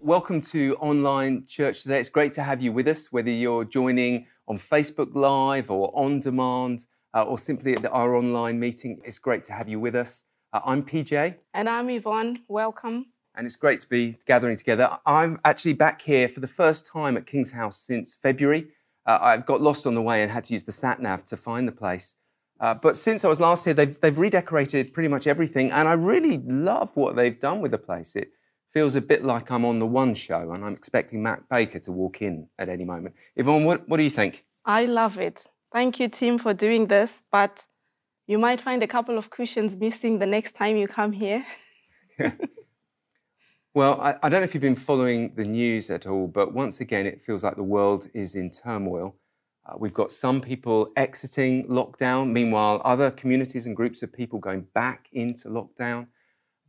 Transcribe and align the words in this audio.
welcome 0.00 0.40
to 0.40 0.76
online 0.76 1.44
church 1.46 1.82
today. 1.82 1.98
It's 1.98 2.08
great 2.08 2.32
to 2.34 2.42
have 2.42 2.62
you 2.62 2.72
with 2.72 2.86
us, 2.86 3.10
whether 3.10 3.30
you're 3.30 3.64
joining 3.64 4.26
on 4.46 4.56
Facebook 4.58 5.14
Live 5.14 5.70
or 5.70 5.90
on 5.92 6.20
demand 6.20 6.86
uh, 7.14 7.24
or 7.24 7.36
simply 7.36 7.74
at 7.74 7.82
the, 7.82 7.90
our 7.90 8.14
online 8.14 8.60
meeting. 8.60 9.00
It's 9.04 9.18
great 9.18 9.42
to 9.44 9.52
have 9.52 9.68
you 9.68 9.80
with 9.80 9.96
us. 9.96 10.24
Uh, 10.52 10.60
I'm 10.64 10.84
PJ. 10.84 11.36
And 11.52 11.68
I'm 11.68 11.90
Yvonne. 11.90 12.38
Welcome. 12.46 13.06
And 13.34 13.46
it's 13.46 13.56
great 13.56 13.80
to 13.80 13.88
be 13.88 14.18
gathering 14.26 14.56
together. 14.56 14.98
I'm 15.04 15.38
actually 15.44 15.74
back 15.74 16.02
here 16.02 16.28
for 16.28 16.40
the 16.40 16.48
first 16.48 16.86
time 16.86 17.16
at 17.16 17.26
King's 17.26 17.52
House 17.52 17.80
since 17.80 18.14
February. 18.14 18.68
Uh, 19.04 19.18
I 19.20 19.36
got 19.38 19.60
lost 19.60 19.86
on 19.86 19.94
the 19.94 20.02
way 20.02 20.22
and 20.22 20.30
had 20.30 20.44
to 20.44 20.52
use 20.52 20.64
the 20.64 20.72
sat 20.72 21.00
nav 21.02 21.24
to 21.24 21.36
find 21.36 21.66
the 21.66 21.72
place. 21.72 22.14
Uh, 22.60 22.74
but 22.74 22.96
since 22.96 23.24
I 23.24 23.28
was 23.28 23.40
last 23.40 23.64
here, 23.64 23.74
they've, 23.74 24.00
they've 24.00 24.18
redecorated 24.18 24.92
pretty 24.92 25.08
much 25.08 25.26
everything, 25.28 25.70
and 25.70 25.88
I 25.88 25.92
really 25.92 26.38
love 26.38 26.90
what 26.96 27.14
they've 27.14 27.38
done 27.38 27.60
with 27.60 27.70
the 27.70 27.78
place. 27.78 28.16
It 28.16 28.32
feels 28.72 28.94
a 28.94 29.00
bit 29.00 29.24
like 29.24 29.50
I'm 29.50 29.64
on 29.64 29.78
the 29.78 29.86
One 29.86 30.14
show, 30.14 30.52
and 30.52 30.64
I'm 30.64 30.74
expecting 30.74 31.22
Matt 31.22 31.48
Baker 31.48 31.78
to 31.80 31.92
walk 31.92 32.22
in 32.22 32.48
at 32.58 32.68
any 32.68 32.84
moment. 32.84 33.14
Yvonne, 33.36 33.64
what, 33.64 33.88
what 33.88 33.96
do 33.96 34.02
you 34.02 34.10
think? 34.10 34.44
I 34.64 34.84
love 34.84 35.18
it. 35.18 35.46
Thank 35.72 36.00
you, 36.00 36.08
team, 36.08 36.38
for 36.38 36.54
doing 36.54 36.86
this. 36.86 37.22
But 37.30 37.66
you 38.26 38.38
might 38.38 38.60
find 38.60 38.82
a 38.82 38.86
couple 38.86 39.18
of 39.18 39.30
cushions 39.30 39.76
missing 39.76 40.18
the 40.18 40.26
next 40.26 40.52
time 40.52 40.76
you 40.76 40.88
come 40.88 41.12
here. 41.12 41.44
Well, 43.78 44.00
I, 44.00 44.16
I, 44.24 44.28
don't 44.28 44.40
know 44.40 44.44
if 44.44 44.54
you've 44.54 44.60
been 44.60 44.74
following 44.74 45.34
the 45.36 45.44
news 45.44 45.88
at 45.88 46.04
all, 46.04 46.26
but 46.26 46.52
once 46.52 46.80
again, 46.80 47.06
it 47.06 47.22
feels 47.22 47.44
like 47.44 47.54
the 47.54 47.62
world 47.62 48.08
is 48.12 48.34
in 48.34 48.50
turmoil. 48.50 49.14
Uh, 49.64 49.74
we've 49.78 49.94
got 49.94 50.10
some 50.10 50.40
people 50.40 50.90
exiting 50.96 51.68
lockdown, 51.68 52.32
meanwhile, 52.32 52.82
other 52.84 53.12
communities 53.12 53.66
and 53.66 53.76
groups 53.76 54.02
of 54.02 54.12
people 54.12 54.40
going 54.40 54.66
back 54.74 55.06
into 55.12 55.48
lockdown. 55.48 56.08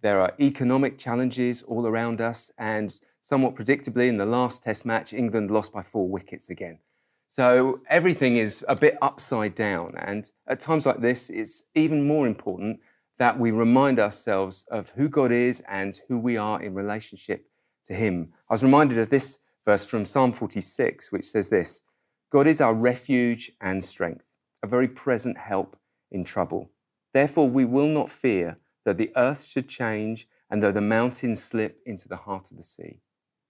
There 0.02 0.21
are 0.21 0.34
economic 0.39 0.98
challenges 0.98 1.62
all 1.63 1.85
around 1.85 2.21
us, 2.21 2.52
and 2.58 2.94
somewhat 3.21 3.55
predictably, 3.55 4.08
in 4.08 4.17
the 4.17 4.25
last 4.25 4.63
test 4.63 4.85
match, 4.85 5.13
England 5.13 5.52
lost 5.52 5.73
by 5.73 5.84
four 5.84 6.08
wickets 6.08 6.50
again. 6.50 6.80
So 7.28 7.81
everything 7.89 8.38
is 8.38 8.66
a 8.67 8.75
bit 8.75 8.97
upside 9.02 9.55
down, 9.55 9.95
and 9.97 10.30
at 10.47 10.59
times 10.59 10.86
like 10.86 11.02
this, 11.02 11.30
it's 11.30 11.64
even 11.75 12.08
more 12.08 12.25
important 12.25 12.80
that 13.20 13.38
we 13.38 13.52
remind 13.52 14.00
ourselves 14.00 14.66
of 14.72 14.92
who 14.95 15.09
God 15.09 15.31
is 15.31 15.61
and 15.67 16.00
who 16.08 16.17
we 16.17 16.38
are 16.38 16.61
in 16.61 16.73
relationship 16.73 17.45
to 17.86 17.94
Him. 17.94 18.30
I 18.50 18.53
was 18.53 18.64
reminded 18.64 18.97
of 18.97 19.09
this 19.09 19.39
verse 19.66 19.83
from 19.83 20.05
Psalm 20.05 20.31
46, 20.31 21.11
which 21.11 21.25
says 21.25 21.50
this 21.50 21.83
God 22.31 22.47
is 22.47 22.61
our 22.61 22.73
refuge 22.73 23.52
and 23.59 23.83
strength, 23.83 24.23
a 24.64 24.67
very 24.67 24.88
present 24.88 25.38
help 25.38 25.77
in 26.09 26.23
trouble. 26.23 26.72
Therefore, 27.14 27.50
we 27.50 27.66
will 27.66 27.88
not 27.88 28.09
fear 28.09 28.58
though 28.85 28.94
the 28.94 29.11
earth 29.16 29.45
should 29.45 29.67
change 29.67 30.27
and 30.49 30.63
though 30.63 30.72
the 30.72 30.81
mountains 30.81 31.44
slip 31.44 31.81
into 31.85 32.08
the 32.08 32.17
heart 32.17 32.52
of 32.52 32.58
the 32.58 32.63
sea. 32.63 33.02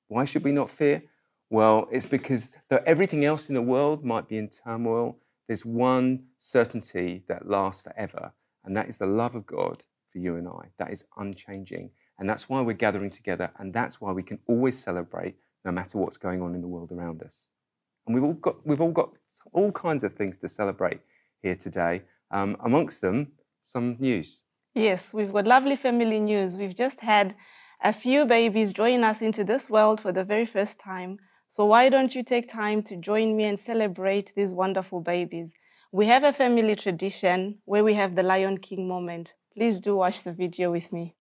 Why 0.08 0.26
should 0.26 0.44
we 0.44 0.52
not 0.52 0.70
fear? 0.70 1.04
Well, 1.50 1.88
it's 1.92 2.06
because 2.06 2.52
though 2.70 2.84
everything 2.86 3.26
else 3.26 3.50
in 3.50 3.56
the 3.56 3.62
world 3.62 4.04
might 4.04 4.28
be 4.28 4.38
in 4.38 4.50
turmoil, 4.50 5.18
there's 5.48 5.66
one 5.66 6.26
certainty 6.38 7.24
that 7.28 7.50
lasts 7.50 7.82
forever, 7.82 8.34
and 8.64 8.78
that 8.78 8.88
is 8.88 9.00
the 9.00 9.08
love 9.08 9.34
of 9.34 9.48
God 9.48 9.84
for 10.08 10.20
you 10.20 10.36
and 10.36 10.48
I. 10.48 10.70
That 10.78 10.92
is 10.92 11.08
unchanging. 11.18 11.92
And 12.20 12.30
that's 12.30 12.50
why 12.50 12.62
we're 12.62 12.74
gathering 12.74 13.10
together, 13.10 13.52
and 13.58 13.74
that's 13.74 14.00
why 14.02 14.12
we 14.12 14.24
can 14.24 14.40
always 14.46 14.78
celebrate 14.78 15.36
no 15.66 15.72
matter 15.72 15.98
what's 15.98 16.18
going 16.18 16.42
on 16.42 16.54
in 16.54 16.62
the 16.62 16.68
world 16.68 16.92
around 16.92 17.24
us. 17.24 17.48
And 18.06 18.14
we've 18.14 18.24
all 18.24 18.34
got, 18.34 18.66
we've 18.66 18.82
all, 18.82 18.92
got 18.92 19.12
all 19.54 19.72
kinds 19.72 20.04
of 20.04 20.14
things 20.14 20.38
to 20.40 20.48
celebrate 20.48 21.00
here 21.42 21.56
today. 21.56 22.04
Um, 22.30 22.58
amongst 22.64 23.02
them, 23.02 23.32
some 23.64 23.96
news. 24.00 24.44
Yes, 24.76 25.14
we've 25.14 25.34
got 25.34 25.48
lovely 25.48 25.76
family 25.76 26.20
news. 26.20 26.56
We've 26.56 26.76
just 26.76 27.02
had 27.02 27.36
a 27.84 27.92
few 27.92 28.26
babies 28.26 28.72
join 28.72 29.04
us 29.04 29.22
into 29.22 29.44
this 29.44 29.70
world 29.70 30.00
for 30.00 30.12
the 30.12 30.24
very 30.24 30.46
first 30.46 30.80
time. 30.80 31.18
So 31.48 31.66
why 31.66 31.90
don't 31.90 32.14
you 32.14 32.24
take 32.24 32.48
time 32.48 32.84
to 32.84 32.96
join 32.96 33.36
me 33.36 33.46
and 33.46 33.60
celebrate 33.60 34.32
these 34.36 34.54
wonderful 34.54 35.02
babies? 35.02 35.54
We 35.92 36.06
have 36.06 36.24
a 36.24 36.32
family 36.32 36.76
tradition 36.76 37.58
where 37.66 37.84
we 37.84 37.96
have 37.96 38.16
the 38.16 38.22
Lion 38.22 38.60
King 38.60 38.88
moment. 38.88 39.34
Please 39.56 39.80
do 39.80 39.96
watch 39.96 40.24
the 40.24 40.34
video 40.34 40.72
with 40.72 40.94
me. 40.94 41.16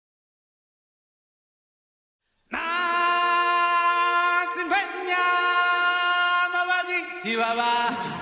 Chihuahua. 7.23 8.18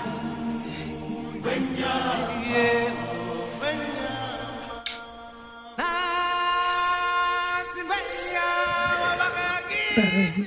So 10.36 10.42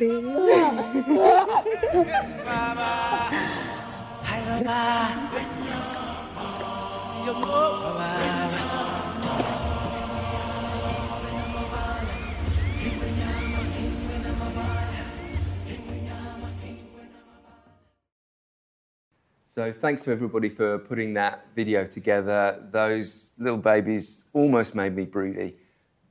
thanks 19.74 20.04
to 20.04 20.12
everybody 20.12 20.50
for 20.50 20.78
putting 20.78 21.16
that 21.16 21.48
video 21.56 21.86
together. 21.86 22.64
Those 22.72 23.30
little 23.40 23.58
babies 23.58 24.26
almost 24.34 24.76
made 24.76 24.96
me 24.96 25.06
broody. 25.06 25.56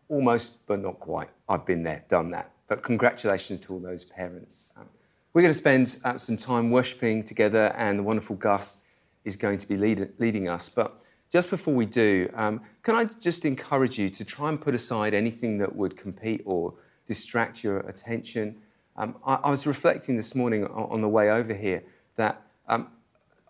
Almost, 0.09 0.67
but 0.67 0.81
not 0.81 0.99
quite. 0.99 1.29
I've 1.49 1.65
been 1.65 1.85
there, 1.85 2.05
done 2.09 2.33
that. 2.33 2.58
But 2.69 2.83
congratulations 2.83 3.61
to 3.61 3.73
all 3.73 3.81
those 3.81 4.05
parents. 4.05 4.71
Um, 4.77 4.87
we're 5.33 5.43
going 5.43 5.55
to 5.55 5.59
spend 5.59 5.99
uh, 6.05 6.19
some 6.19 6.37
time 6.37 6.71
worshipping 6.71 7.25
together, 7.25 7.75
and 7.77 7.99
the 7.99 8.03
wonderful 8.03 8.37
Gus 8.37 8.83
is 9.25 9.37
going 9.37 9.59
to 9.59 9.67
be 9.67 9.77
lead, 9.77 10.11
leading 10.19 10.49
us. 10.49 10.69
But 10.69 11.01
just 11.31 11.51
before 11.51 11.75
we 11.75 11.87
do, 11.87 12.31
um, 12.35 12.61
can 12.83 12.95
I 12.95 13.05
just 13.21 13.45
encourage 13.45 13.99
you 13.99 14.09
to 14.11 14.25
try 14.25 14.49
and 14.49 14.61
put 14.61 14.75
aside 14.75 15.15
anything 15.15 15.59
that 15.59 15.75
would 15.75 15.97
compete 15.97 16.43
or 16.45 16.75
distract 17.07 17.65
your 17.65 17.81
attention? 17.81 18.57
Um, 18.97 19.17
I, 19.25 19.35
I, 19.35 19.51
was 19.51 19.67
reflecting 19.67 20.17
this 20.17 20.35
morning 20.35 20.65
on, 20.65 20.91
on 20.91 21.01
the 21.03 21.09
way 21.09 21.31
over 21.31 21.55
here 21.55 21.85
that 22.17 22.43
um, 22.69 22.89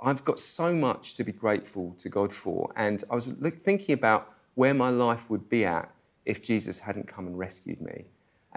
I've 0.02 0.24
got 0.24 0.38
so 0.38 0.74
much 0.74 1.14
to 1.16 1.24
be 1.24 1.32
grateful 1.32 1.96
to 2.00 2.08
God 2.08 2.32
for. 2.32 2.72
And 2.76 3.02
I 3.10 3.14
was 3.14 3.26
thinking 3.62 3.94
about 3.94 4.32
where 4.54 4.74
my 4.74 4.90
life 4.90 5.30
would 5.30 5.48
be 5.48 5.64
at 5.64 5.90
if 6.24 6.42
Jesus 6.42 6.80
hadn't 6.80 7.08
come 7.08 7.26
and 7.26 7.38
rescued 7.38 7.80
me. 7.80 8.04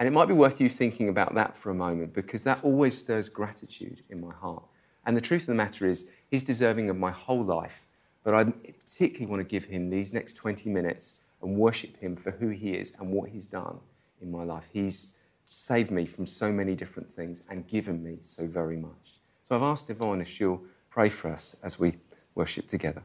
And 0.02 0.08
it 0.08 0.10
might 0.10 0.26
be 0.26 0.34
worth 0.34 0.60
you 0.60 0.68
thinking 0.68 1.08
about 1.08 1.36
that 1.36 1.56
for 1.56 1.70
a 1.70 1.76
moment 1.76 2.12
because 2.12 2.42
that 2.42 2.64
always 2.64 2.98
stirs 2.98 3.28
gratitude 3.28 4.02
in 4.10 4.20
my 4.20 4.32
heart. 4.32 4.64
And 5.06 5.16
the 5.16 5.20
truth 5.20 5.42
of 5.42 5.46
the 5.46 5.54
matter 5.54 5.88
is, 5.88 6.10
He's 6.28 6.42
deserving 6.42 6.90
of 6.90 6.96
my 6.96 7.12
whole 7.12 7.44
life. 7.44 7.84
But 8.24 8.34
I 8.34 8.44
particularly 8.46 9.26
want 9.26 9.38
to 9.38 9.44
give 9.44 9.66
Him 9.66 9.90
these 9.90 10.12
next 10.12 10.32
20 10.32 10.68
minutes 10.70 11.20
and 11.40 11.54
worship 11.54 11.98
Him 11.98 12.16
for 12.16 12.32
who 12.32 12.48
He 12.48 12.72
is 12.72 12.96
and 12.98 13.12
what 13.12 13.30
He's 13.30 13.46
done 13.46 13.78
in 14.20 14.32
my 14.32 14.42
life. 14.42 14.64
He's 14.72 15.12
saved 15.44 15.92
me 15.92 16.04
from 16.04 16.26
so 16.26 16.50
many 16.50 16.74
different 16.74 17.14
things 17.14 17.44
and 17.48 17.68
given 17.68 18.02
me 18.02 18.18
so 18.24 18.48
very 18.48 18.76
much. 18.76 19.20
So 19.48 19.54
I've 19.54 19.62
asked 19.62 19.88
Yvonne 19.88 20.20
if 20.20 20.28
she'll 20.28 20.62
pray 20.90 21.10
for 21.10 21.30
us 21.30 21.54
as 21.62 21.78
we 21.78 21.98
worship 22.34 22.66
together. 22.66 23.04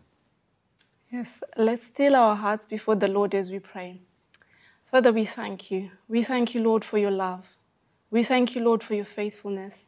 Yes, 1.11 1.31
let's 1.57 1.85
still 1.85 2.15
our 2.15 2.35
hearts 2.35 2.65
before 2.65 2.95
the 2.95 3.07
Lord 3.07 3.35
as 3.35 3.51
we 3.51 3.59
pray. 3.59 4.01
Father, 4.91 5.11
we 5.11 5.25
thank 5.25 5.69
you. 5.69 5.91
We 6.07 6.23
thank 6.23 6.55
you, 6.55 6.61
Lord, 6.61 6.85
for 6.85 6.97
your 6.97 7.11
love. 7.11 7.57
We 8.09 8.23
thank 8.23 8.55
you, 8.55 8.63
Lord, 8.63 8.81
for 8.81 8.95
your 8.95 9.05
faithfulness. 9.05 9.87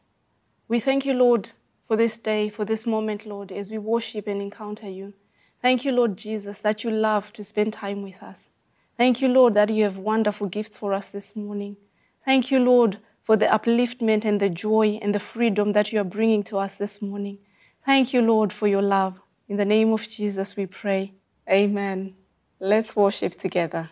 We 0.68 0.78
thank 0.78 1.06
you, 1.06 1.14
Lord, 1.14 1.50
for 1.86 1.96
this 1.96 2.18
day, 2.18 2.50
for 2.50 2.66
this 2.66 2.86
moment, 2.86 3.24
Lord, 3.24 3.50
as 3.50 3.70
we 3.70 3.78
worship 3.78 4.26
and 4.28 4.42
encounter 4.42 4.88
you. 4.88 5.14
Thank 5.62 5.86
you, 5.86 5.92
Lord 5.92 6.18
Jesus, 6.18 6.58
that 6.60 6.84
you 6.84 6.90
love 6.90 7.32
to 7.32 7.42
spend 7.42 7.72
time 7.72 8.02
with 8.02 8.22
us. 8.22 8.50
Thank 8.98 9.22
you, 9.22 9.28
Lord, 9.28 9.54
that 9.54 9.70
you 9.70 9.84
have 9.84 9.96
wonderful 9.96 10.46
gifts 10.46 10.76
for 10.76 10.92
us 10.92 11.08
this 11.08 11.34
morning. 11.34 11.78
Thank 12.26 12.50
you, 12.50 12.58
Lord, 12.58 12.98
for 13.22 13.36
the 13.36 13.46
upliftment 13.46 14.26
and 14.26 14.38
the 14.38 14.50
joy 14.50 14.98
and 15.00 15.14
the 15.14 15.20
freedom 15.20 15.72
that 15.72 15.92
you 15.92 16.00
are 16.00 16.04
bringing 16.04 16.42
to 16.44 16.58
us 16.58 16.76
this 16.76 17.00
morning. 17.00 17.38
Thank 17.86 18.12
you, 18.12 18.20
Lord, 18.20 18.52
for 18.52 18.68
your 18.68 18.82
love. 18.82 19.18
In 19.48 19.56
the 19.56 19.64
name 19.64 19.94
of 19.94 20.06
Jesus, 20.06 20.56
we 20.56 20.66
pray. 20.66 21.14
Amen. 21.48 22.14
Let's 22.60 22.94
worship 22.94 23.32
together. 23.32 23.88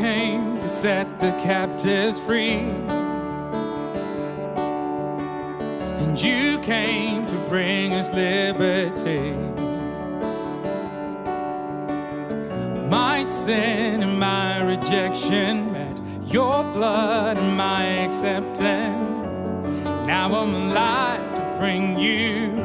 Came 0.00 0.56
to 0.56 0.66
set 0.66 1.20
the 1.20 1.30
captives 1.42 2.18
free. 2.20 2.60
And 6.00 6.18
you 6.18 6.58
came 6.60 7.26
to 7.26 7.36
bring 7.50 7.92
us 7.92 8.10
liberty. 8.10 9.32
My 12.88 13.22
sin 13.22 14.02
and 14.02 14.18
my 14.18 14.62
rejection 14.62 15.70
met 15.70 16.00
your 16.24 16.64
blood 16.72 17.36
and 17.36 17.56
my 17.58 17.84
acceptance. 18.06 19.50
Now 20.06 20.34
I'm 20.34 20.54
alive 20.54 21.34
to 21.34 21.56
bring 21.58 21.98
you 21.98 22.56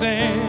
Same. 0.00 0.39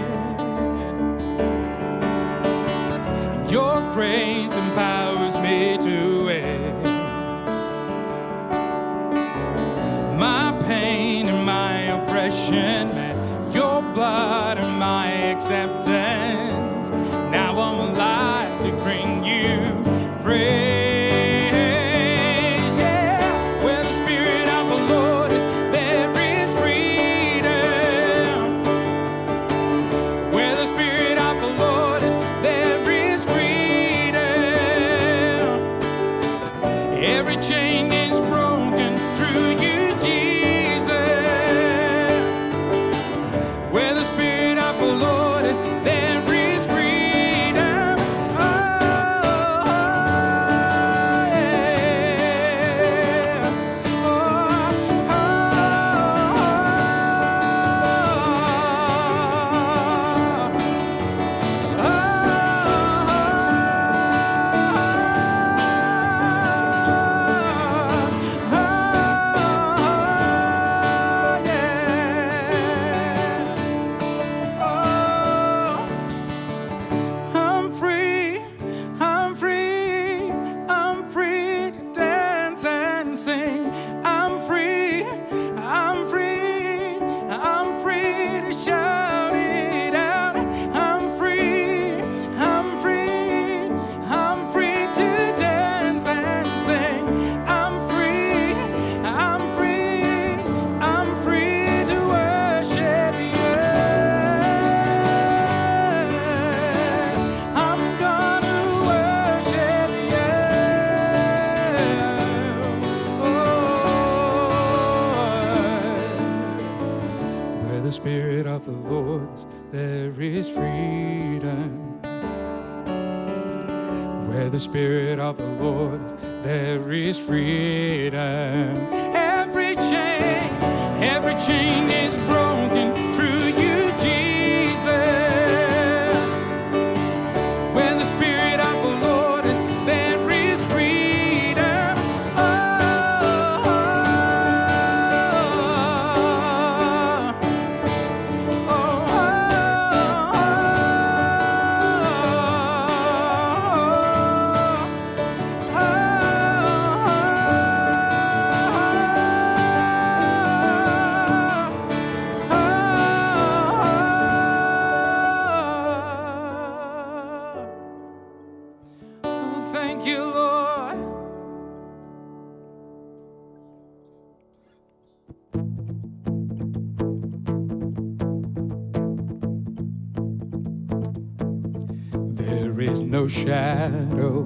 no 183.21 183.27
shadow 183.27 184.43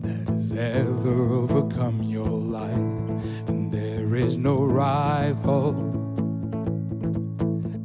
that 0.00 0.28
has 0.28 0.50
ever 0.50 1.32
overcome 1.32 2.02
your 2.02 2.26
light, 2.26 2.72
and 3.46 3.70
there 3.70 4.16
is 4.16 4.36
no 4.36 4.64
rival 4.64 5.70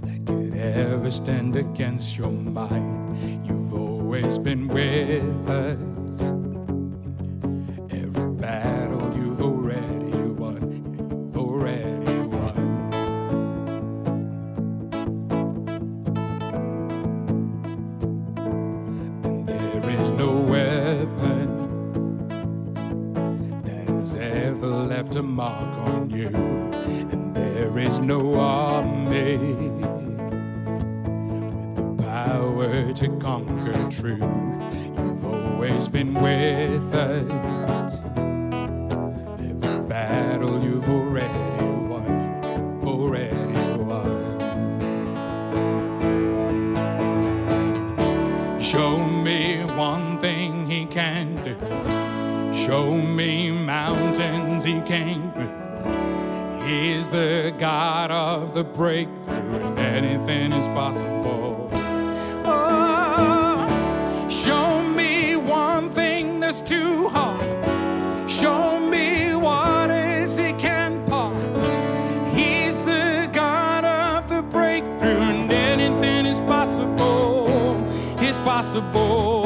that 0.01 0.25
could 0.25 0.55
ever 0.55 1.11
stand 1.11 1.55
against 1.55 2.17
your 2.17 2.31
might. 2.31 3.15
You've 3.43 3.71
always 3.75 4.39
been 4.39 4.67
with 4.67 5.47
us. 5.47 5.90
He's 56.71 57.09
the 57.09 57.53
God 57.59 58.11
of 58.11 58.53
the 58.53 58.63
breakthrough, 58.63 59.75
and 59.75 59.77
anything 59.77 60.53
is 60.53 60.67
possible. 60.67 61.69
Oh, 62.45 64.27
show 64.29 64.81
me 64.81 65.35
one 65.35 65.89
thing 65.89 66.39
that's 66.39 66.61
too 66.61 67.09
hard. 67.09 67.41
Show 68.29 68.79
me 68.79 69.35
what 69.35 69.91
is 69.91 70.37
He 70.37 70.53
can 70.53 71.05
part. 71.07 71.35
He's 72.33 72.79
the 72.83 73.29
God 73.33 73.83
of 73.83 74.29
the 74.29 74.41
breakthrough, 74.41 75.19
and 75.19 75.51
anything 75.51 76.25
is 76.25 76.39
possible. 76.39 77.85
It's 78.19 78.39
possible. 78.39 79.40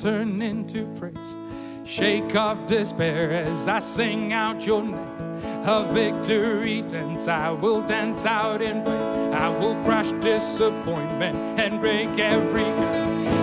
Turn 0.00 0.40
into 0.40 0.86
praise. 0.96 1.36
Shake 1.84 2.34
off 2.34 2.64
despair 2.66 3.32
as 3.32 3.68
I 3.68 3.80
sing 3.80 4.32
out 4.32 4.64
your 4.64 4.82
name. 4.82 4.96
A 5.66 5.84
victory 5.92 6.80
dance 6.82 7.28
I 7.28 7.50
will 7.50 7.82
dance 7.86 8.24
out 8.24 8.62
in 8.62 8.82
faith. 8.82 9.34
I 9.34 9.48
will 9.58 9.74
crush 9.84 10.12
disappointment 10.12 11.60
and 11.60 11.80
break 11.80 12.08
every 12.18 12.62
curse. 12.62 12.96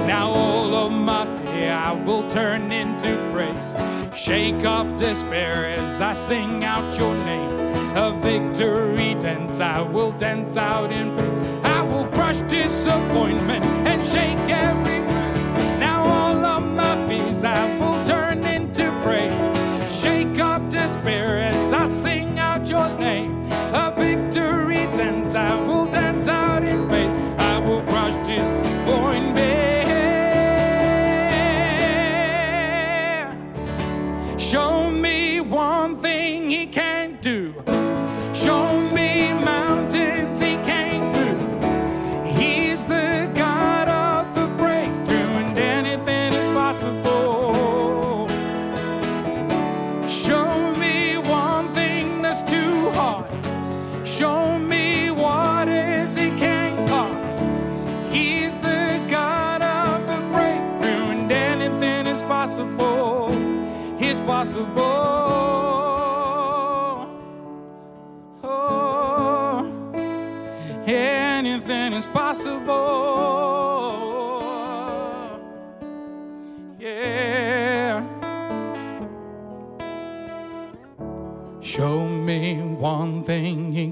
Now 0.07 0.29
all 0.29 0.73
of 0.73 0.91
my 0.91 1.25
fear 1.45 1.73
I 1.73 1.91
will 1.91 2.27
turn 2.27 2.71
into 2.71 3.15
praise. 3.31 4.17
Shake 4.17 4.65
off 4.65 4.97
despair 4.97 5.67
as 5.67 6.01
I 6.01 6.13
sing 6.13 6.63
out 6.63 6.97
your 6.97 7.13
name. 7.25 7.51
A 7.95 8.19
victory 8.19 9.13
dance 9.19 9.59
I 9.59 9.81
will 9.81 10.11
dance 10.13 10.57
out 10.57 10.91
in 10.91 11.15
faith. 11.15 11.65
I 11.65 11.83
will 11.83 12.07
crush 12.07 12.41
disappointment 12.41 13.63
and 13.85 14.03
shake 14.03 14.39
every 14.49 14.86
despair 20.97 21.39
as 21.39 21.73
I 21.73 21.89
sing 21.89 22.39
out 22.39 22.67
your 22.67 22.89
name. 22.97 23.36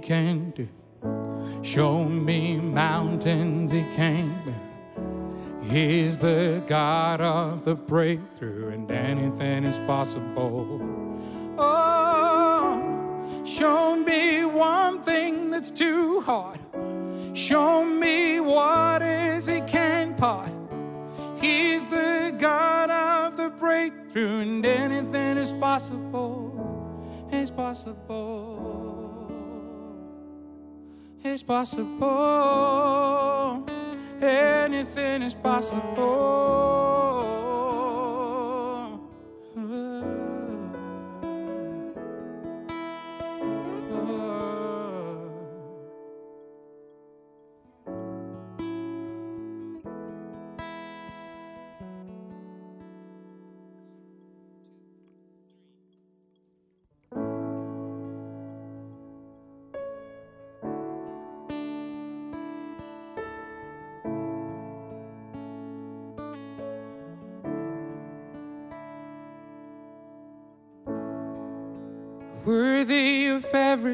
Can 0.06 0.52
do. 0.52 0.68
Show 1.64 2.06
me 2.06 2.58
mountains 2.58 3.72
he 3.72 3.82
can 3.96 4.28
move. 4.46 5.72
He's 5.72 6.20
the 6.20 6.62
God 6.68 7.22
of 7.22 7.66
the 7.66 7.74
breakthrough, 7.74 8.70
and 8.70 8.92
anything 8.92 9.64
is 9.64 9.80
possible. 9.88 10.80
Oh, 11.58 13.44
show 13.44 13.96
me 13.96 14.46
one 14.46 15.02
thing 15.02 15.50
that's 15.50 15.72
too 15.72 16.22
hard. 16.22 16.60
Show 17.34 17.84
me 17.84 18.40
what 18.42 19.02
is 19.02 19.48
he 19.48 19.62
can 19.62 20.14
part. 20.14 20.52
He's 21.42 21.88
the 21.88 22.36
God 22.38 22.92
of 22.92 23.38
the 23.38 23.50
breakthrough, 23.50 24.38
and 24.42 24.64
anything 24.64 25.38
is 25.38 25.52
possible. 25.54 27.28
It's 27.32 27.50
possible. 27.50 28.85
It's 31.28 31.42
possible. 31.42 32.06
Anything 34.22 35.24
is 35.24 35.34
possible. 35.34 35.96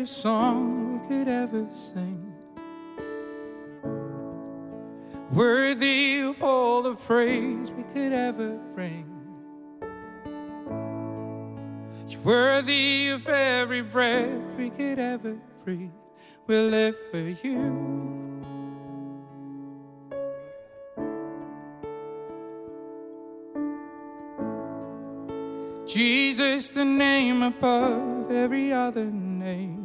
Every 0.01 0.07
song 0.07 0.99
we 0.99 1.07
could 1.07 1.27
ever 1.27 1.67
sing. 1.71 2.33
Worthy 5.31 6.21
of 6.21 6.41
all 6.41 6.81
the 6.81 6.95
praise 6.95 7.69
we 7.69 7.83
could 7.93 8.11
ever 8.11 8.57
bring. 8.73 9.05
You're 12.07 12.21
worthy 12.21 13.09
of 13.09 13.27
every 13.27 13.83
breath 13.83 14.41
we 14.57 14.71
could 14.71 14.97
ever 14.97 15.37
breathe. 15.63 15.91
We'll 16.47 16.69
live 16.69 16.95
for 17.11 17.19
you. 17.19 18.01
Jesus, 25.85 26.71
the 26.71 26.85
name 26.85 27.43
above 27.43 28.31
every 28.31 28.71
other 28.71 29.05
name. 29.05 29.80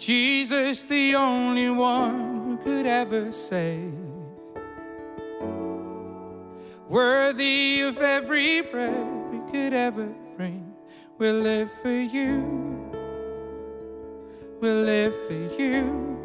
Jesus, 0.00 0.82
the 0.84 1.14
only 1.14 1.68
one 1.68 2.46
who 2.46 2.56
could 2.64 2.86
ever 2.86 3.30
save. 3.30 3.92
Worthy 6.88 7.82
of 7.82 7.98
every 7.98 8.62
prayer 8.62 9.04
we 9.30 9.52
could 9.52 9.74
ever 9.74 10.08
bring, 10.38 10.72
we'll 11.18 11.42
live 11.42 11.70
for 11.82 11.92
you. 11.92 12.90
We'll 14.58 14.84
live 14.84 15.14
for 15.26 15.62
you. 15.62 16.18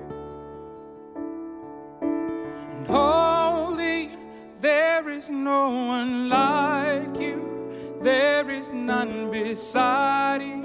And 2.01 2.87
holy, 2.87 4.11
there 4.61 5.09
is 5.09 5.27
no 5.27 5.69
one 5.69 6.29
like 6.29 7.19
you, 7.19 7.97
there 7.99 8.49
is 8.49 8.69
none 8.69 9.29
beside 9.31 10.41
you. 10.41 10.64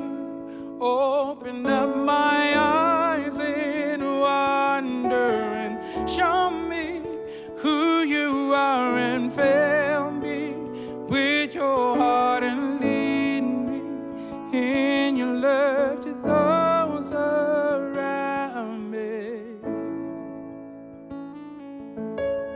Open 0.83 1.67
up 1.67 1.95
my 1.95 2.55
eyes 2.57 3.39
in 3.39 4.01
wonder 4.01 5.53
and 5.53 6.09
show 6.09 6.49
me 6.51 7.03
who 7.59 8.01
you 8.01 8.55
are 8.55 8.97
and 8.97 9.31
fill 9.31 10.11
me 10.11 10.55
with 11.07 11.55
your 11.55 11.97
heart 11.99 12.45
and 12.45 12.81
lead 12.81 13.43
me 13.43 14.59
in 14.59 15.19
your 15.19 15.35
love 15.35 16.01
to 16.01 16.15
those 16.15 17.13
around 17.13 18.91
me. 18.91 19.43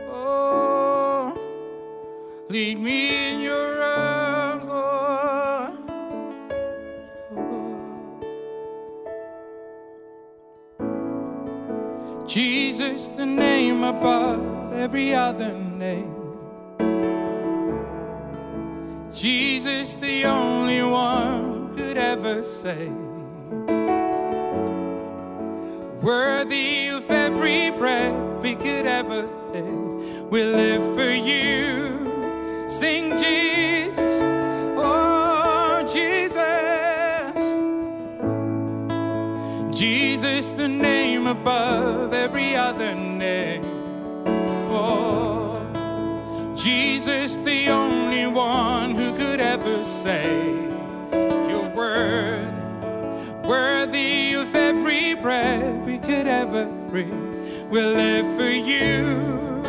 Oh, 0.09 1.37
lead 2.49 2.79
me. 2.79 3.24
is 12.95 13.09
the 13.17 13.25
name 13.25 13.83
above 13.83 14.71
every 14.71 15.13
other 15.13 15.53
name. 15.53 16.15
Jesus, 19.13 19.95
the 19.95 20.23
only 20.23 20.81
one 20.81 21.75
could 21.75 21.97
ever 21.97 22.41
say, 22.41 22.87
Worthy 26.01 26.87
of 26.87 27.11
every 27.11 27.71
breath 27.71 28.41
we 28.41 28.55
could 28.55 28.85
ever 28.99 29.23
take, 29.51 30.31
we 30.31 30.41
live 30.43 30.83
for 30.95 31.11
you. 31.31 32.69
Sing 32.69 33.17
Jesus, 33.17 34.15
oh 34.77 35.83
Jesus, 35.97 37.35
Jesus, 39.77 40.51
the 40.53 40.69
name 40.69 41.14
name 41.25 41.37
above 41.37 42.13
every 42.13 42.55
other 42.55 42.93
name. 42.93 43.63
Oh, 44.69 45.61
Jesus, 46.55 47.35
the 47.37 47.69
only 47.69 48.27
one 48.27 48.91
who 48.91 49.17
could 49.17 49.39
ever 49.39 49.83
say, 49.83 50.43
Your 51.49 51.67
word, 51.69 52.53
worthy 53.43 54.33
of 54.33 54.53
every 54.53 55.15
breath 55.15 55.85
we 55.85 55.97
could 55.97 56.27
ever 56.27 56.65
breathe. 56.89 57.69
We'll 57.69 57.93
live 57.93 58.37
for 58.37 58.49
you. 58.49 59.63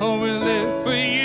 Oh, 0.00 0.20
we'll 0.20 0.40
live 0.40 0.84
for 0.84 0.94
you. 0.94 1.19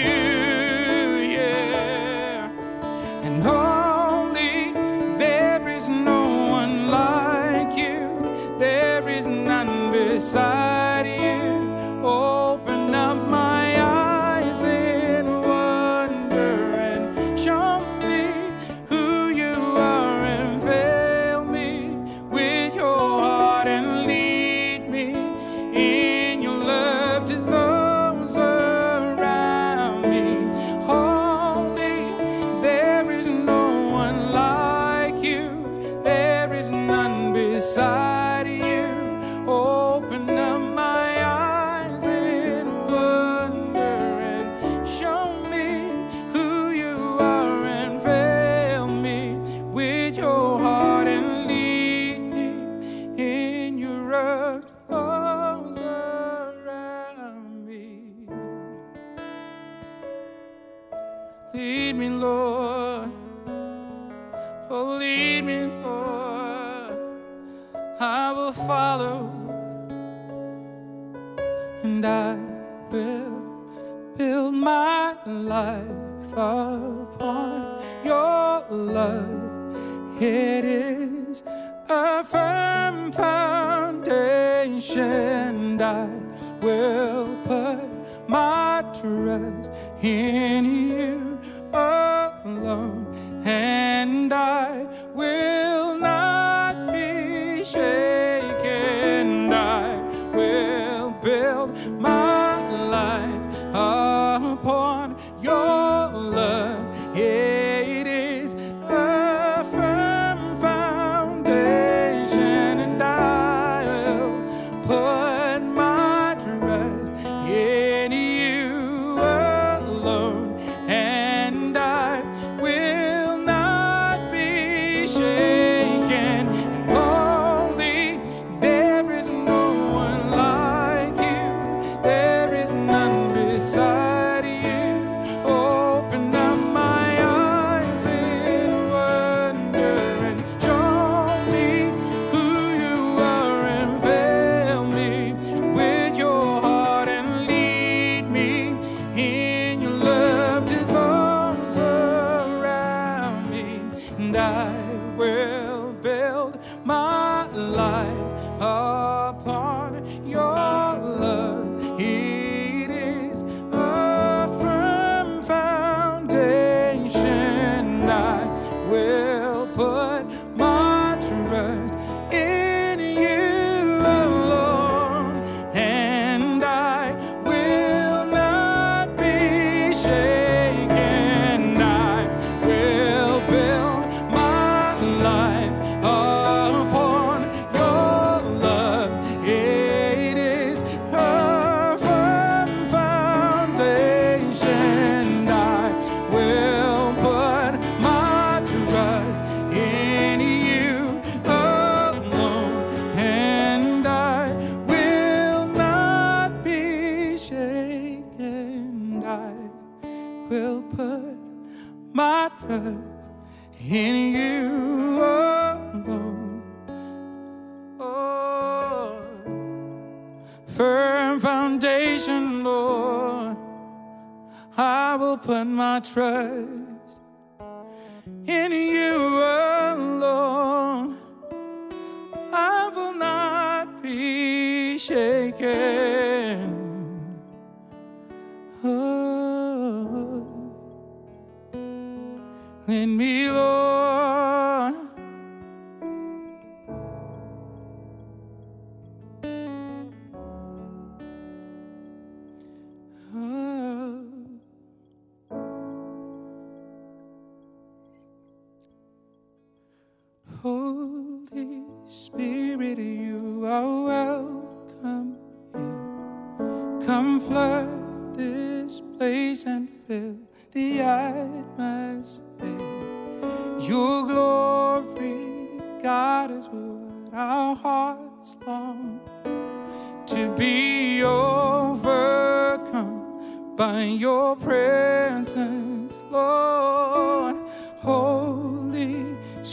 my 88.27 88.83
trust 88.93 89.71
in 90.01 90.65
you 90.65 91.39
alone, 91.73 93.43
and 93.45 94.33
I 94.33 94.85
will. 95.13 95.74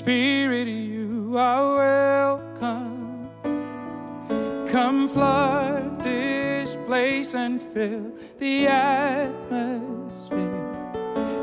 Spirit, 0.02 0.66
you 0.66 1.36
are 1.38 1.76
welcome. 1.76 3.30
Come 4.66 5.08
flood 5.08 6.00
this 6.02 6.76
place 6.88 7.34
and 7.34 7.62
fill 7.62 8.10
the 8.36 8.66
atmosphere. 8.66 10.40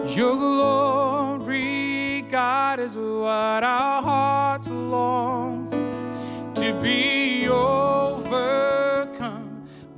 Your 0.08 0.36
glory, 0.36 2.26
God, 2.30 2.82
is 2.82 2.98
what 2.98 3.64
our 3.64 4.02
hearts 4.02 4.68
long 4.68 5.70
for 5.70 6.62
to 6.62 6.74
be 6.82 7.48
overcome 7.48 8.84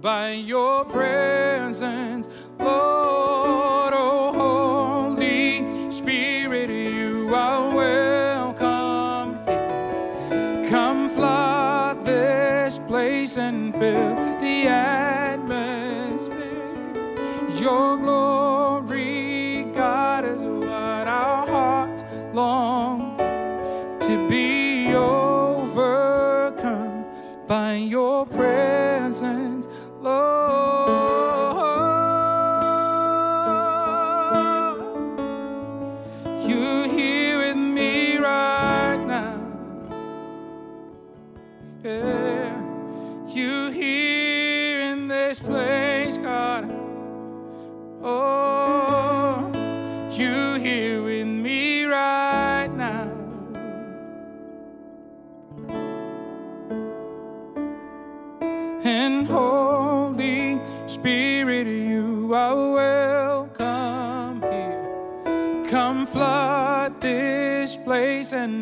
by 0.02 0.34
your 0.34 0.86
presence, 0.86 1.31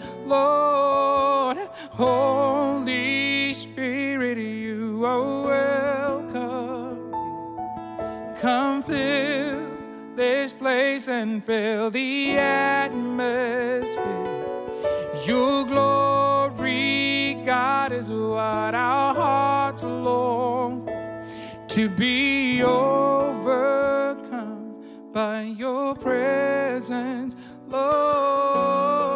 this 10.42 10.54
place 10.54 11.08
and 11.08 11.44
fill 11.44 11.92
the 11.92 12.36
atmosphere. 12.36 13.06
Your 15.24 15.64
glory, 15.66 17.38
God, 17.46 17.92
is 17.92 18.10
what 18.10 18.74
our 18.74 19.14
hearts 19.14 19.84
long 19.84 20.88
for 20.88 21.24
to 21.68 21.90
be 21.90 22.64
overcome 22.64 23.54
by 25.14 25.44
your 25.44 25.94
presence, 25.94 27.36
Lord. 27.68 29.11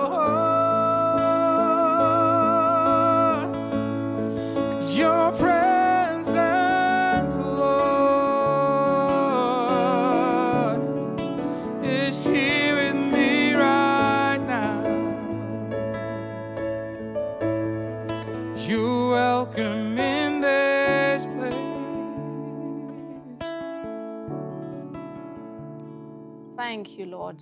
You, 27.06 27.12
Lord. 27.12 27.42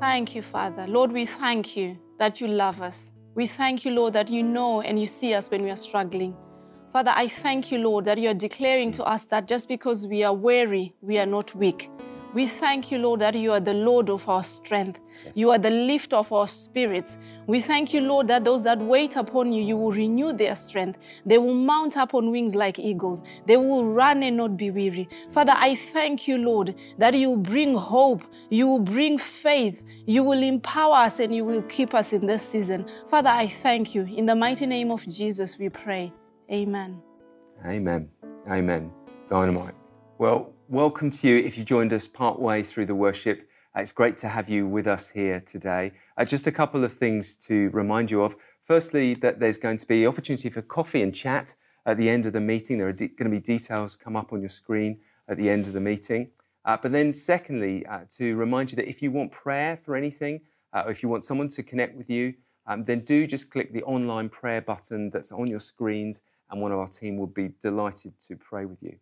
Thank 0.00 0.34
you, 0.34 0.42
Father. 0.42 0.86
Lord, 0.86 1.12
we 1.12 1.26
thank 1.26 1.76
you 1.76 1.98
that 2.18 2.40
you 2.40 2.48
love 2.48 2.80
us. 2.80 3.10
We 3.34 3.46
thank 3.46 3.84
you, 3.84 3.92
Lord, 3.92 4.14
that 4.14 4.28
you 4.28 4.42
know 4.42 4.80
and 4.80 4.98
you 4.98 5.06
see 5.06 5.34
us 5.34 5.50
when 5.50 5.62
we 5.62 5.70
are 5.70 5.76
struggling. 5.76 6.36
Father, 6.92 7.12
I 7.14 7.28
thank 7.28 7.70
you, 7.70 7.78
Lord, 7.78 8.04
that 8.06 8.18
you 8.18 8.30
are 8.30 8.34
declaring 8.34 8.92
to 8.92 9.04
us 9.04 9.24
that 9.26 9.46
just 9.46 9.68
because 9.68 10.06
we 10.06 10.24
are 10.24 10.34
weary, 10.34 10.94
we 11.02 11.18
are 11.18 11.26
not 11.26 11.54
weak. 11.54 11.90
We 12.34 12.46
thank 12.46 12.90
you, 12.90 12.98
Lord, 12.98 13.20
that 13.20 13.34
you 13.34 13.52
are 13.52 13.60
the 13.60 13.74
Lord 13.74 14.10
of 14.10 14.28
our 14.28 14.42
strength. 14.42 15.00
You 15.34 15.50
are 15.50 15.58
the 15.58 15.70
lift 15.70 16.12
of 16.12 16.30
our 16.32 16.46
spirits. 16.46 17.18
We 17.46 17.60
thank 17.60 17.94
you, 17.94 18.02
Lord, 18.02 18.28
that 18.28 18.44
those 18.44 18.62
that 18.64 18.78
wait 18.78 19.16
upon 19.16 19.50
you, 19.52 19.62
you 19.62 19.76
will 19.76 19.92
renew 19.92 20.32
their 20.32 20.54
strength. 20.54 20.98
They 21.24 21.38
will 21.38 21.54
mount 21.54 21.96
up 21.96 22.14
on 22.14 22.30
wings 22.30 22.54
like 22.54 22.78
eagles. 22.78 23.22
They 23.46 23.56
will 23.56 23.86
run 23.86 24.22
and 24.22 24.36
not 24.36 24.56
be 24.56 24.70
weary. 24.70 25.08
Father, 25.32 25.54
I 25.56 25.74
thank 25.74 26.28
you, 26.28 26.36
Lord, 26.36 26.74
that 26.98 27.14
you 27.14 27.30
will 27.30 27.36
bring 27.36 27.74
hope, 27.74 28.22
you 28.50 28.66
will 28.66 28.80
bring 28.80 29.18
faith, 29.18 29.82
you 30.06 30.22
will 30.22 30.42
empower 30.42 30.96
us, 30.96 31.20
and 31.20 31.34
you 31.34 31.44
will 31.44 31.62
keep 31.62 31.94
us 31.94 32.12
in 32.12 32.26
this 32.26 32.42
season. 32.42 32.86
Father, 33.10 33.30
I 33.30 33.48
thank 33.48 33.94
you. 33.94 34.02
In 34.02 34.26
the 34.26 34.34
mighty 34.34 34.66
name 34.66 34.90
of 34.90 35.06
Jesus, 35.08 35.58
we 35.58 35.70
pray. 35.70 36.12
Amen. 36.52 37.00
Amen. 37.66 38.10
Amen. 38.48 38.92
Dynamite. 39.28 39.74
Well, 40.18 40.52
welcome 40.70 41.08
to 41.08 41.26
you 41.26 41.38
if 41.38 41.56
you 41.56 41.64
joined 41.64 41.94
us 41.94 42.06
partway 42.06 42.62
through 42.62 42.84
the 42.84 42.94
worship. 42.94 43.48
Uh, 43.74 43.80
It's 43.80 43.90
great 43.90 44.18
to 44.18 44.28
have 44.28 44.50
you 44.50 44.66
with 44.66 44.86
us 44.86 45.08
here 45.08 45.40
today. 45.40 45.92
Uh, 46.14 46.26
just 46.26 46.46
a 46.46 46.52
couple 46.52 46.84
of 46.84 46.92
things 46.92 47.38
to 47.38 47.70
remind 47.70 48.10
you 48.10 48.22
of. 48.22 48.36
Firstly, 48.64 49.14
that 49.14 49.40
there's 49.40 49.56
going 49.56 49.78
to 49.78 49.86
be 49.86 50.06
opportunity 50.06 50.50
for 50.50 50.60
coffee 50.60 51.00
and 51.00 51.14
chat 51.14 51.54
at 51.86 51.96
the 51.96 52.10
end 52.10 52.26
of 52.26 52.34
the 52.34 52.42
meeting. 52.42 52.76
There 52.76 52.86
are 52.86 52.92
de- 52.92 53.08
going 53.08 53.30
to 53.30 53.34
be 53.34 53.40
details 53.40 53.96
come 53.96 54.14
up 54.14 54.30
on 54.30 54.40
your 54.40 54.50
screen 54.50 55.00
at 55.26 55.38
the 55.38 55.48
end 55.48 55.66
of 55.66 55.72
the 55.72 55.80
meeting. 55.80 56.32
Uh, 56.66 56.76
but 56.76 56.92
then, 56.92 57.14
secondly, 57.14 57.86
uh, 57.86 58.00
to 58.18 58.36
remind 58.36 58.70
you 58.70 58.76
that 58.76 58.88
if 58.88 59.00
you 59.00 59.10
want 59.10 59.32
prayer 59.32 59.74
for 59.74 59.96
anything, 59.96 60.42
uh, 60.74 60.82
or 60.84 60.90
if 60.90 61.02
you 61.02 61.08
want 61.08 61.24
someone 61.24 61.48
to 61.48 61.62
connect 61.62 61.96
with 61.96 62.10
you, 62.10 62.34
um, 62.66 62.84
then 62.84 63.00
do 63.00 63.26
just 63.26 63.50
click 63.50 63.72
the 63.72 63.82
online 63.84 64.28
prayer 64.28 64.60
button 64.60 65.08
that's 65.08 65.32
on 65.32 65.46
your 65.46 65.60
screens, 65.60 66.20
and 66.50 66.60
one 66.60 66.72
of 66.72 66.78
our 66.78 66.88
team 66.88 67.16
will 67.16 67.26
be 67.26 67.52
delighted 67.58 68.18
to 68.18 68.36
pray 68.36 68.66
with 68.66 68.82
you. 68.82 68.98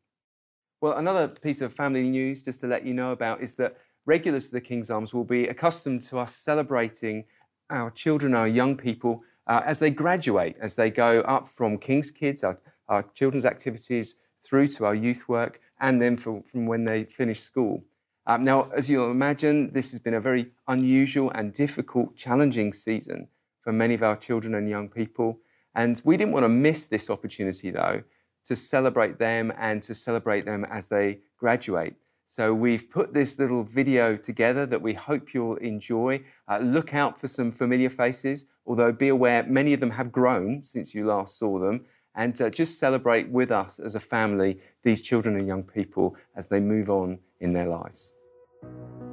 Well, 0.80 0.98
another 0.98 1.26
piece 1.28 1.62
of 1.62 1.72
family 1.72 2.08
news 2.08 2.42
just 2.42 2.60
to 2.60 2.66
let 2.66 2.84
you 2.84 2.92
know 2.92 3.10
about 3.10 3.40
is 3.40 3.54
that 3.54 3.78
regulars 4.04 4.46
to 4.46 4.52
the 4.52 4.60
King's 4.60 4.90
Arms 4.90 5.14
will 5.14 5.24
be 5.24 5.48
accustomed 5.48 6.02
to 6.02 6.18
us 6.18 6.36
celebrating 6.36 7.24
our 7.70 7.90
children, 7.90 8.34
our 8.34 8.46
young 8.46 8.76
people, 8.76 9.22
uh, 9.46 9.62
as 9.64 9.78
they 9.78 9.90
graduate, 9.90 10.56
as 10.60 10.74
they 10.74 10.90
go 10.90 11.20
up 11.20 11.48
from 11.48 11.78
King's 11.78 12.10
Kids, 12.10 12.44
our, 12.44 12.58
our 12.88 13.02
children's 13.14 13.46
activities, 13.46 14.16
through 14.44 14.66
to 14.68 14.84
our 14.84 14.94
youth 14.94 15.28
work, 15.28 15.60
and 15.80 16.00
then 16.00 16.16
from, 16.18 16.42
from 16.42 16.66
when 16.66 16.84
they 16.84 17.04
finish 17.04 17.40
school. 17.40 17.82
Um, 18.26 18.44
now, 18.44 18.70
as 18.76 18.90
you'll 18.90 19.10
imagine, 19.10 19.72
this 19.72 19.92
has 19.92 20.00
been 20.00 20.14
a 20.14 20.20
very 20.20 20.48
unusual 20.68 21.30
and 21.30 21.52
difficult, 21.52 22.16
challenging 22.16 22.72
season 22.72 23.28
for 23.62 23.72
many 23.72 23.94
of 23.94 24.02
our 24.02 24.16
children 24.16 24.54
and 24.54 24.68
young 24.68 24.88
people. 24.88 25.38
And 25.74 26.00
we 26.04 26.16
didn't 26.16 26.32
want 26.32 26.44
to 26.44 26.48
miss 26.48 26.86
this 26.86 27.08
opportunity, 27.08 27.70
though, 27.70 28.02
to 28.46 28.56
celebrate 28.56 29.18
them 29.18 29.52
and 29.58 29.82
to 29.82 29.94
celebrate 29.94 30.44
them 30.44 30.64
as 30.64 30.88
they 30.88 31.20
graduate. 31.38 31.94
So 32.26 32.52
we've 32.52 32.90
put 32.90 33.14
this 33.14 33.38
little 33.38 33.62
video 33.62 34.16
together 34.16 34.66
that 34.66 34.82
we 34.82 34.94
hope 34.94 35.32
you'll 35.32 35.56
enjoy. 35.56 36.24
Uh, 36.48 36.58
look 36.58 36.92
out 36.92 37.20
for 37.20 37.28
some 37.28 37.52
familiar 37.52 37.88
faces, 37.88 38.46
although 38.66 38.92
be 38.92 39.08
aware 39.08 39.44
many 39.44 39.72
of 39.72 39.80
them 39.80 39.92
have 39.92 40.10
grown 40.10 40.62
since 40.62 40.94
you 40.94 41.06
last 41.06 41.38
saw 41.38 41.60
them. 41.60 41.84
And 42.16 42.40
uh, 42.40 42.50
just 42.50 42.80
celebrate 42.80 43.30
with 43.30 43.52
us 43.52 43.78
as 43.78 43.94
a 43.94 44.00
family 44.00 44.58
these 44.82 45.02
children 45.02 45.36
and 45.36 45.46
young 45.46 45.62
people 45.62 46.16
as 46.34 46.48
they 46.48 46.60
move 46.60 46.90
on 46.90 47.20
in 47.40 47.52
their 47.52 47.66
lives. 47.66 48.15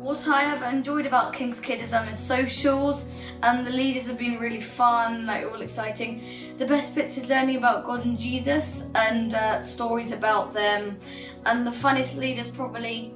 What 0.03 0.27
I 0.27 0.43
have 0.43 0.61
enjoyed 0.73 1.05
about 1.05 1.31
King's 1.31 1.61
Kidism 1.61 2.09
is 2.09 2.19
socials 2.19 3.23
and 3.41 3.65
the 3.65 3.71
leaders 3.71 4.05
have 4.07 4.17
been 4.17 4.37
really 4.37 4.59
fun, 4.59 5.25
like 5.25 5.45
all 5.45 5.61
exciting. 5.61 6.21
The 6.57 6.65
best 6.65 6.93
bits 6.93 7.17
is 7.17 7.29
learning 7.29 7.55
about 7.55 7.85
God 7.85 8.05
and 8.05 8.19
Jesus 8.19 8.89
and 8.95 9.33
uh, 9.33 9.63
stories 9.63 10.11
about 10.11 10.53
them. 10.53 10.99
And 11.45 11.65
the 11.65 11.71
funniest 11.71 12.17
leaders 12.17 12.49
probably 12.49 13.13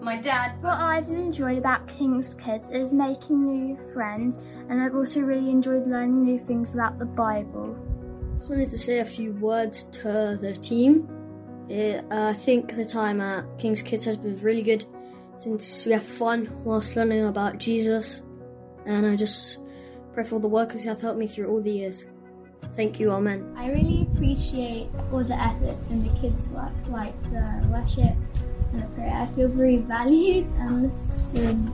my 0.00 0.16
dad. 0.16 0.62
What 0.62 0.78
I've 0.78 1.08
enjoyed 1.08 1.58
about 1.58 1.86
King's 1.88 2.32
Kids 2.34 2.68
is 2.68 2.94
making 2.94 3.44
new 3.44 3.78
friends 3.92 4.38
and 4.68 4.80
I've 4.80 4.94
also 4.94 5.20
really 5.20 5.50
enjoyed 5.50 5.86
learning 5.86 6.24
new 6.24 6.38
things 6.38 6.74
about 6.74 6.98
the 6.98 7.04
Bible. 7.04 7.78
Just 8.38 8.48
wanted 8.48 8.70
to 8.70 8.78
say 8.78 9.00
a 9.00 9.04
few 9.04 9.32
words 9.32 9.84
to 9.92 10.38
the 10.40 10.54
team. 10.54 11.08
It, 11.68 12.04
uh, 12.10 12.28
I 12.28 12.32
think 12.32 12.74
the 12.76 12.84
time 12.84 13.20
at 13.20 13.44
King's 13.58 13.82
Kids 13.82 14.04
has 14.06 14.16
been 14.16 14.38
really 14.40 14.62
good 14.62 14.86
since 15.44 15.84
we 15.84 15.92
have 15.92 16.02
fun 16.02 16.48
whilst 16.64 16.96
learning 16.96 17.26
about 17.26 17.58
Jesus. 17.58 18.22
And 18.86 19.06
I 19.06 19.14
just 19.14 19.58
pray 20.14 20.24
for 20.24 20.36
all 20.36 20.40
the 20.40 20.48
workers 20.48 20.82
who 20.82 20.88
have 20.88 21.02
helped 21.02 21.18
me 21.18 21.26
through 21.26 21.50
all 21.50 21.60
the 21.60 21.70
years. 21.70 22.06
Thank 22.72 22.98
you, 22.98 23.10
Amen. 23.10 23.54
I 23.54 23.68
really 23.68 24.08
appreciate 24.10 24.88
all 25.12 25.22
the 25.22 25.38
effort 25.38 25.76
in 25.90 26.02
the 26.02 26.18
kids' 26.18 26.48
work, 26.48 26.72
like 26.88 27.14
the 27.24 27.62
worship 27.70 28.16
and 28.72 28.82
the 28.82 28.86
prayer. 28.94 29.12
I 29.12 29.26
feel 29.34 29.48
very 29.48 29.76
valued 29.76 30.46
and 30.56 30.84
listened 30.84 31.70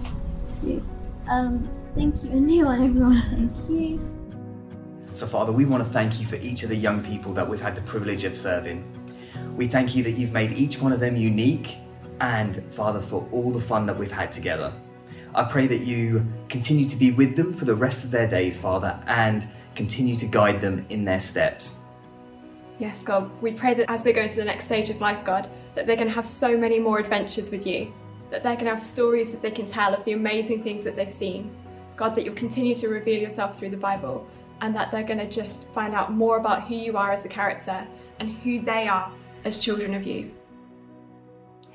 to. 0.63 0.83
Um, 1.29 1.71
thank 1.95 2.25
you, 2.25 2.31
Neil 2.31 2.71
and 2.71 2.85
everyone. 2.85 3.23
Thank 3.31 3.71
you. 3.71 4.01
So, 5.13 5.29
Father, 5.29 5.53
we 5.53 5.65
want 5.65 5.85
to 5.85 5.91
thank 5.91 6.19
you 6.19 6.27
for 6.27 6.37
each 6.37 6.65
of 6.65 6.71
the 6.71 6.77
young 6.77 7.05
people 7.05 7.33
that 7.35 7.49
we've 7.49 7.61
had 7.61 7.77
the 7.77 7.83
privilege 7.83 8.25
of 8.25 8.35
serving. 8.35 8.83
We 9.57 9.69
thank 9.69 9.95
you 9.95 10.03
that 10.05 10.13
you've 10.13 10.33
made 10.33 10.53
each 10.53 10.81
one 10.81 10.93
of 10.93 10.99
them 10.99 11.17
unique 11.17 11.77
and, 12.21 12.63
Father, 12.73 13.01
for 13.01 13.29
all 13.33 13.51
the 13.51 13.61
fun 13.61 13.87
that 13.87 13.97
we've 13.97 14.11
had 14.11 14.33
together. 14.33 14.73
I 15.35 15.45
pray 15.45 15.67
that 15.69 15.81
you 15.81 16.27
continue 16.49 16.89
to 16.89 16.97
be 16.97 17.13
with 17.13 17.37
them 17.37 17.53
for 17.53 17.65
the 17.65 17.75
rest 17.75 18.05
of 18.05 18.11
their 18.11 18.29
days, 18.29 18.61
Father, 18.61 18.99
and 19.07 19.47
continue 19.75 20.17
to 20.17 20.27
guide 20.27 20.61
them 20.61 20.85
in 20.89 21.05
their 21.05 21.21
steps. 21.21 21.79
Yes, 22.79 23.03
God, 23.03 23.31
we 23.41 23.53
pray 23.53 23.75
that 23.75 23.91
as 23.91 24.03
they 24.03 24.13
go 24.13 24.23
into 24.23 24.37
the 24.37 24.45
next 24.45 24.65
stage 24.65 24.91
of 24.91 25.01
life, 25.01 25.25
God, 25.25 25.49
that 25.75 25.87
they're 25.87 25.97
going 25.97 26.09
to 26.09 26.15
have 26.15 26.27
so 26.27 26.57
many 26.57 26.79
more 26.79 26.99
adventures 26.99 27.51
with 27.51 27.67
you, 27.67 27.93
that 28.31 28.43
they're 28.43 28.55
going 28.55 28.65
to 28.65 28.71
have 28.71 28.81
stories 28.81 29.31
that 29.33 29.43
they 29.43 29.51
can 29.51 29.67
tell 29.67 29.95
of 29.95 30.05
the 30.05 30.13
amazing 30.13 30.63
things 30.63 30.83
that 30.85 30.97
they've 30.97 31.13
seen. 31.13 31.55
God, 31.95 32.15
that 32.15 32.25
you'll 32.25 32.35
continue 32.35 32.75
to 32.77 32.89
reveal 32.89 33.21
yourself 33.21 33.59
through 33.59 33.71
the 33.71 33.77
Bible, 33.77 34.27
and 34.63 34.75
that 34.75 34.91
they're 34.91 35.05
going 35.05 35.19
to 35.19 35.31
just 35.31 35.69
find 35.69 35.95
out 35.95 36.13
more 36.13 36.39
about 36.39 36.63
who 36.63 36.75
you 36.75 36.97
are 36.97 37.13
as 37.13 37.25
a 37.25 37.29
character 37.29 37.87
and 38.19 38.31
who 38.31 38.61
they 38.61 38.89
are 38.89 39.13
as 39.45 39.59
children 39.59 39.95
of 39.95 40.07
you. 40.07 40.31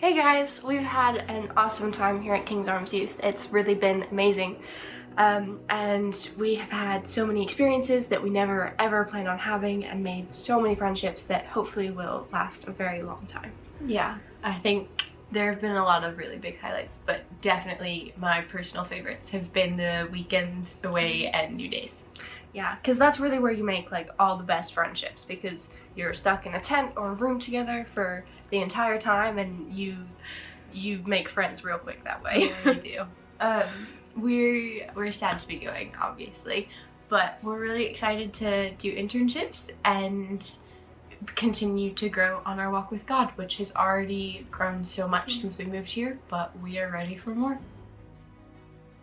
Hey 0.06 0.14
guys, 0.14 0.64
we've 0.64 0.84
had 0.84 1.18
an 1.32 1.52
awesome 1.58 1.92
time 1.92 2.22
here 2.22 2.36
at 2.36 2.46
King's 2.46 2.68
Arms 2.68 2.94
Youth. 2.94 3.20
It's 3.24 3.50
really 3.52 3.74
been 3.74 4.04
amazing. 4.12 4.62
Um, 5.18 5.60
and 5.68 6.30
we 6.38 6.54
have 6.54 6.70
had 6.70 7.08
so 7.08 7.26
many 7.26 7.42
experiences 7.42 8.06
that 8.06 8.22
we 8.22 8.30
never 8.30 8.76
ever 8.78 9.04
planned 9.06 9.28
on 9.28 9.40
having 9.40 9.84
and 9.84 10.04
made 10.04 10.32
so 10.32 10.62
many 10.62 10.76
friendships 10.76 11.24
that 11.24 11.48
hopefully 11.48 11.90
will 11.90 12.28
last 12.32 12.68
a 12.68 12.72
very 12.72 13.02
long 13.02 13.26
time. 13.26 13.52
Yeah, 13.84 14.20
I 14.44 14.54
think 14.54 15.06
there 15.32 15.52
have 15.52 15.60
been 15.60 15.76
a 15.76 15.84
lot 15.84 16.04
of 16.04 16.20
really 16.20 16.38
big 16.38 16.60
highlights, 16.60 17.00
but 17.00 17.24
definitely 17.42 18.14
my 18.16 18.42
personal 18.42 18.86
favorites 18.86 19.32
have 19.32 19.52
been 19.54 19.76
the 19.76 20.08
weekend 20.12 20.72
away 20.84 21.30
and 21.30 21.58
New 21.58 21.68
Days. 21.68 22.06
Yeah, 22.56 22.78
because 22.78 22.98
that's 22.98 23.20
really 23.20 23.38
where 23.38 23.52
you 23.52 23.66
make 23.66 23.92
like 23.92 24.10
all 24.18 24.38
the 24.38 24.44
best 24.46 24.74
friendships 24.74 25.26
because 25.26 25.68
you're 25.94 26.14
stuck 26.14 26.46
in 26.46 26.56
a 26.56 26.60
tent 26.60 26.94
or 26.96 27.10
a 27.10 27.14
room 27.14 27.38
together 27.38 27.86
for 27.94 28.24
the 28.50 28.62
entire 28.62 28.98
time 28.98 29.38
and 29.40 29.74
you 29.74 29.98
you 30.72 31.04
make 31.06 31.28
friends 31.28 31.66
real 31.66 31.78
quick 31.78 32.02
that 32.06 32.24
way. 32.24 32.54
Yeah, 32.66 32.72
you 32.72 32.80
do. 32.80 33.06
um, 33.42 33.88
we're 34.16 34.90
we're 34.96 35.12
sad 35.12 35.38
to 35.40 35.48
be 35.50 35.58
going, 35.58 35.94
obviously, 36.02 36.70
but 37.10 37.40
we're 37.44 37.60
really 37.60 37.88
excited 37.88 38.32
to 38.36 38.72
do 38.76 38.96
internships 38.96 39.72
and 39.84 40.58
continue 41.36 41.92
to 41.96 42.08
grow 42.08 42.42
on 42.46 42.62
our 42.62 42.72
walk 42.72 42.90
with 42.90 43.06
God, 43.06 43.32
which 43.36 43.58
has 43.58 43.76
already 43.76 44.48
grown 44.50 44.86
so 44.86 45.10
much 45.10 45.36
since 45.36 45.58
we 45.58 45.66
moved 45.66 45.92
here, 45.92 46.20
but 46.30 46.58
we 46.60 46.80
are 46.80 46.90
ready 46.90 47.18
for 47.18 47.32
more. 47.32 47.60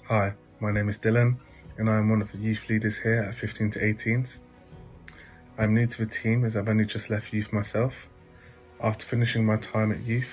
Hi, 0.04 0.32
my 0.58 0.72
name 0.72 0.88
is 0.88 0.98
Dylan, 0.98 1.36
and 1.78 1.88
I 1.88 1.98
am 1.98 2.10
one 2.10 2.22
of 2.22 2.30
the 2.32 2.38
youth 2.38 2.60
leaders 2.68 2.94
here 3.02 3.18
at 3.18 3.36
15 3.36 3.70
to 3.72 3.78
18s. 3.80 4.30
I'm 5.58 5.74
new 5.74 5.86
to 5.86 6.04
the 6.04 6.10
team 6.10 6.44
as 6.44 6.56
I've 6.56 6.68
only 6.68 6.84
just 6.84 7.10
left 7.10 7.32
youth 7.32 7.52
myself. 7.52 7.94
After 8.82 9.04
finishing 9.06 9.46
my 9.46 9.56
time 9.56 9.92
at 9.92 10.02
youth, 10.02 10.28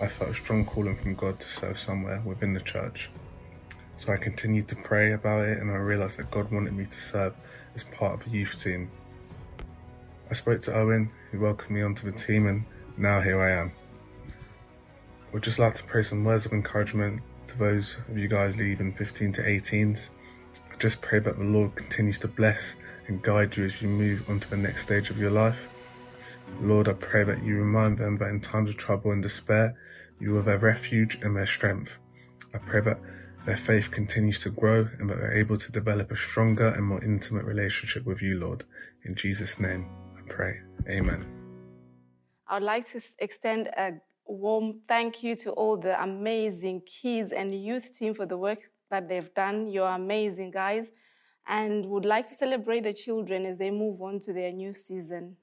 I 0.00 0.08
felt 0.08 0.30
a 0.30 0.34
strong 0.34 0.64
calling 0.64 0.96
from 0.96 1.14
God 1.14 1.38
to 1.40 1.46
serve 1.46 1.78
somewhere 1.78 2.20
within 2.24 2.52
the 2.52 2.60
church. 2.60 3.10
So 3.98 4.12
I 4.12 4.16
continued 4.16 4.68
to 4.68 4.76
pray 4.76 5.12
about 5.12 5.46
it 5.46 5.58
and 5.58 5.70
I 5.70 5.76
realised 5.76 6.18
that 6.18 6.30
God 6.30 6.50
wanted 6.50 6.72
me 6.72 6.86
to 6.86 7.00
serve 7.00 7.34
as 7.74 7.84
part 7.84 8.20
of 8.20 8.26
a 8.26 8.30
youth 8.30 8.62
team. 8.62 8.90
I 10.30 10.34
spoke 10.34 10.62
to 10.62 10.74
Owen, 10.74 11.10
who 11.30 11.40
welcomed 11.40 11.70
me 11.70 11.82
onto 11.82 12.10
the 12.10 12.18
team, 12.18 12.46
and 12.46 12.64
now 12.96 13.20
here 13.20 13.40
I 13.40 13.52
am. 13.52 13.72
I 14.28 15.32
would 15.32 15.42
just 15.42 15.58
like 15.58 15.74
to 15.76 15.84
pray 15.84 16.02
some 16.02 16.24
words 16.24 16.46
of 16.46 16.52
encouragement 16.52 17.22
to 17.48 17.58
those 17.58 17.98
of 18.08 18.16
you 18.16 18.28
guys 18.28 18.56
leaving 18.56 18.94
15 18.94 19.32
to 19.34 19.42
18s. 19.42 20.00
Just 20.82 21.00
pray 21.00 21.20
that 21.20 21.38
the 21.38 21.44
Lord 21.44 21.76
continues 21.76 22.18
to 22.18 22.26
bless 22.26 22.58
and 23.06 23.22
guide 23.22 23.56
you 23.56 23.66
as 23.66 23.80
you 23.80 23.86
move 23.86 24.28
on 24.28 24.40
to 24.40 24.50
the 24.50 24.56
next 24.56 24.82
stage 24.82 25.10
of 25.10 25.16
your 25.16 25.30
life. 25.30 25.56
Lord, 26.60 26.88
I 26.88 26.94
pray 26.94 27.22
that 27.22 27.44
you 27.44 27.56
remind 27.56 27.98
them 27.98 28.16
that 28.16 28.30
in 28.30 28.40
times 28.40 28.68
of 28.68 28.78
trouble 28.78 29.12
and 29.12 29.22
despair, 29.22 29.76
you 30.18 30.36
are 30.36 30.42
their 30.42 30.58
refuge 30.58 31.20
and 31.22 31.36
their 31.36 31.46
strength. 31.46 31.92
I 32.52 32.58
pray 32.58 32.80
that 32.80 32.98
their 33.46 33.58
faith 33.58 33.92
continues 33.92 34.40
to 34.40 34.50
grow 34.50 34.88
and 34.98 35.08
that 35.08 35.18
they're 35.18 35.38
able 35.38 35.56
to 35.56 35.70
develop 35.70 36.10
a 36.10 36.16
stronger 36.16 36.70
and 36.70 36.84
more 36.84 37.04
intimate 37.04 37.44
relationship 37.44 38.04
with 38.04 38.20
you, 38.20 38.40
Lord. 38.40 38.64
In 39.04 39.14
Jesus' 39.14 39.60
name, 39.60 39.88
I 40.18 40.32
pray. 40.32 40.62
Amen. 40.88 41.24
I 42.48 42.54
would 42.54 42.64
like 42.64 42.88
to 42.88 43.00
extend 43.20 43.68
a 43.68 43.92
warm 44.26 44.80
thank 44.88 45.22
you 45.22 45.36
to 45.36 45.52
all 45.52 45.76
the 45.76 46.02
amazing 46.02 46.80
kids 46.80 47.30
and 47.30 47.54
youth 47.54 47.96
team 47.96 48.14
for 48.14 48.26
the 48.26 48.36
work 48.36 48.58
that 48.92 49.08
they've 49.08 49.34
done. 49.34 49.66
You're 49.68 49.88
amazing, 49.88 50.52
guys. 50.52 50.92
And 51.48 51.84
would 51.86 52.04
like 52.04 52.28
to 52.28 52.34
celebrate 52.34 52.84
the 52.84 52.92
children 52.92 53.44
as 53.44 53.58
they 53.58 53.72
move 53.72 54.00
on 54.00 54.20
to 54.20 54.32
their 54.32 54.52
new 54.52 54.72
season. 54.72 55.36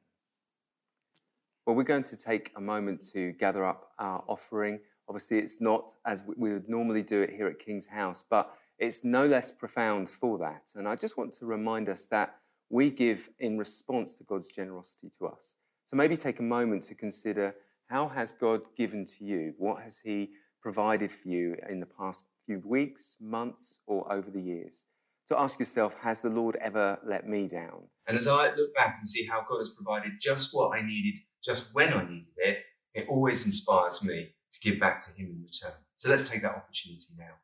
Well, 1.66 1.76
we're 1.76 1.84
going 1.84 2.04
to 2.04 2.16
take 2.16 2.52
a 2.56 2.62
moment 2.62 3.02
to 3.14 3.34
gather 3.34 3.66
up 3.66 3.92
our 4.00 4.24
offering. 4.28 4.80
Obviously, 5.10 5.40
it's 5.40 5.60
not 5.60 5.94
as 6.06 6.24
we 6.38 6.54
would 6.54 6.70
normally 6.70 7.04
do 7.04 7.22
it 7.22 7.32
here 7.32 7.48
at 7.48 7.60
King's 7.60 7.88
House, 7.88 8.24
but 8.28 8.56
it's 8.78 9.04
no 9.04 9.28
less 9.28 9.52
profound 9.52 10.08
for 10.08 10.38
that. 10.38 10.72
And 10.76 10.88
I 10.88 10.96
just 10.96 11.18
want 11.18 11.34
to 11.34 11.46
remind 11.46 11.90
us 11.90 12.06
that 12.08 12.38
we 12.70 12.90
give 12.90 13.30
in 13.40 13.58
response 13.58 14.14
to 14.16 14.24
God's 14.24 14.48
generosity 14.48 15.10
to 15.18 15.28
us. 15.28 15.58
So 15.84 15.98
maybe 15.98 16.16
take 16.16 16.40
a 16.40 16.44
moment 16.44 16.84
to 16.84 16.96
consider 16.96 17.56
how 17.90 18.08
has 18.08 18.32
God 18.32 18.62
given 18.78 19.04
to 19.06 19.26
you? 19.26 19.54
What 19.58 19.82
has 19.82 20.00
He 20.00 20.30
provided 20.62 21.12
for 21.12 21.28
you 21.28 21.56
in 21.68 21.80
the 21.80 21.86
past 21.86 22.26
few 22.50 22.62
weeks, 22.66 23.16
months, 23.22 23.80
or 23.86 24.12
over 24.12 24.32
the 24.32 24.42
years? 24.42 24.86
To 25.30 25.40
ask 25.40 25.60
yourself, 25.60 25.96
has 26.02 26.22
the 26.22 26.32
Lord 26.32 26.58
ever 26.60 26.98
let 27.06 27.28
me 27.28 27.48
down? 27.48 27.84
And 28.08 28.18
as 28.18 28.28
I 28.28 28.50
look 28.56 28.74
back 28.74 28.96
and 28.98 29.08
see 29.08 29.24
how 29.28 29.46
God 29.48 29.60
has 29.60 29.70
provided 29.70 30.14
just 30.20 30.50
what 30.52 30.76
I 30.76 30.82
needed, 30.82 31.20
just 31.44 31.76
when 31.76 31.94
I 31.94 32.10
needed 32.10 32.34
it, 32.38 32.58
it 32.96 33.06
always 33.08 33.46
inspires 33.46 34.04
me 34.04 34.30
to 34.52 34.60
give 34.62 34.80
back 34.80 35.00
to 35.02 35.12
Him 35.12 35.28
in 35.28 35.44
return. 35.44 35.78
So 35.98 36.10
let's 36.10 36.28
take 36.28 36.42
that 36.42 36.56
opportunity 36.56 37.14
now. 37.20 37.36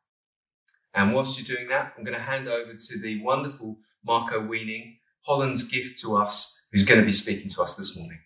And 0.94 1.14
whilst 1.14 1.38
you're 1.38 1.56
doing 1.56 1.68
that, 1.68 1.92
I'm 1.96 2.02
going 2.02 2.18
to 2.18 2.24
hand 2.24 2.48
over 2.48 2.72
to 2.74 2.98
the 2.98 3.22
wonderful 3.22 3.76
Marco 4.04 4.44
Weening, 4.44 4.96
Holland's 5.20 5.62
gift 5.62 6.00
to 6.00 6.16
us, 6.16 6.66
who's 6.72 6.82
going 6.82 6.98
to 6.98 7.06
be 7.06 7.12
speaking 7.12 7.48
to 7.50 7.62
us 7.62 7.74
this 7.74 7.96
morning. 7.96 8.18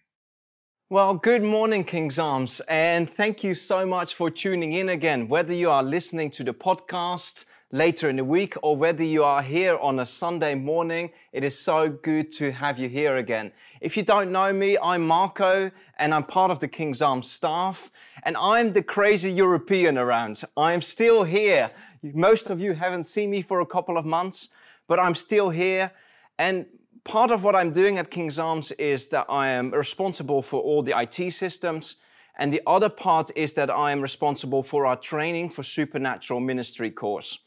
Well, 0.93 1.15
good 1.15 1.45
morning, 1.45 1.85
King's 1.85 2.19
Arms, 2.19 2.61
and 2.67 3.09
thank 3.09 3.45
you 3.45 3.55
so 3.55 3.87
much 3.87 4.13
for 4.13 4.29
tuning 4.29 4.73
in 4.73 4.89
again. 4.89 5.29
Whether 5.29 5.55
you 5.55 5.71
are 5.71 5.85
listening 5.85 6.33
to 6.33 6.43
the 6.43 6.53
podcast 6.53 7.45
later 7.71 8.11
in 8.11 8.17
the 8.17 8.25
week 8.25 8.57
or 8.61 8.77
whether 8.77 9.05
you 9.05 9.23
are 9.23 9.41
here 9.41 9.79
on 9.79 10.01
a 10.01 10.05
Sunday 10.05 10.57
morning, 10.57 11.13
it 11.33 11.45
is 11.45 11.57
so 11.57 11.89
good 11.91 12.29
to 12.33 12.51
have 12.51 12.81
you 12.81 12.89
here 12.89 13.19
again. 13.19 13.53
If 13.81 13.97
you 13.97 14.03
don't 14.03 14.33
know 14.33 14.53
me, 14.53 14.79
I'm 14.83 15.07
Marco 15.07 15.71
and 15.97 16.13
I'm 16.13 16.25
part 16.25 16.51
of 16.51 16.59
the 16.59 16.67
King's 16.67 17.01
Arms 17.01 17.31
staff, 17.31 17.93
and 18.25 18.37
I'm 18.37 18.73
the 18.73 18.83
crazy 18.83 19.31
European 19.31 19.97
around. 19.97 20.43
I'm 20.57 20.83
still 20.83 21.23
here. 21.23 21.71
Most 22.03 22.51
of 22.51 22.59
you 22.59 22.73
haven't 22.73 23.05
seen 23.05 23.31
me 23.31 23.43
for 23.43 23.61
a 23.61 23.67
couple 23.67 23.97
of 23.97 24.05
months, 24.05 24.49
but 24.89 24.99
I'm 24.99 25.15
still 25.15 25.51
here. 25.51 25.93
And 26.37 26.67
part 27.05 27.31
of 27.31 27.43
what 27.45 27.57
I'm 27.57 27.73
doing 27.73 27.99
at 27.99 28.11
King's 28.11 28.39
Arms 28.39 28.73
is 28.73 29.09
that 29.09 29.27
I 29.29 29.49
am 29.49 29.71
responsible 29.71 30.43
for 30.43 30.61
all 30.61 30.83
the 30.83 30.99
IT 30.99 31.33
systems. 31.33 31.97
And 32.39 32.53
the 32.53 32.63
other 32.67 32.89
part 32.89 33.31
is 33.37 33.53
that 33.55 33.71
I 33.71 33.93
am 33.93 34.01
responsible 34.01 34.63
for 34.63 34.87
our 34.87 34.97
training 34.97 35.51
for 35.51 35.63
supernatural 35.63 36.41
ministry 36.41 36.91
course. 36.91 37.39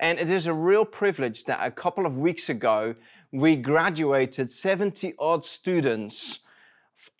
And 0.00 0.18
it 0.18 0.30
is 0.30 0.46
a 0.46 0.54
real 0.54 0.84
privilege 0.84 1.44
that 1.44 1.64
a 1.64 1.70
couple 1.70 2.06
of 2.06 2.16
weeks 2.16 2.48
ago, 2.48 2.96
we 3.30 3.56
graduated 3.56 4.50
70 4.50 5.14
odd 5.18 5.44
students 5.44 6.40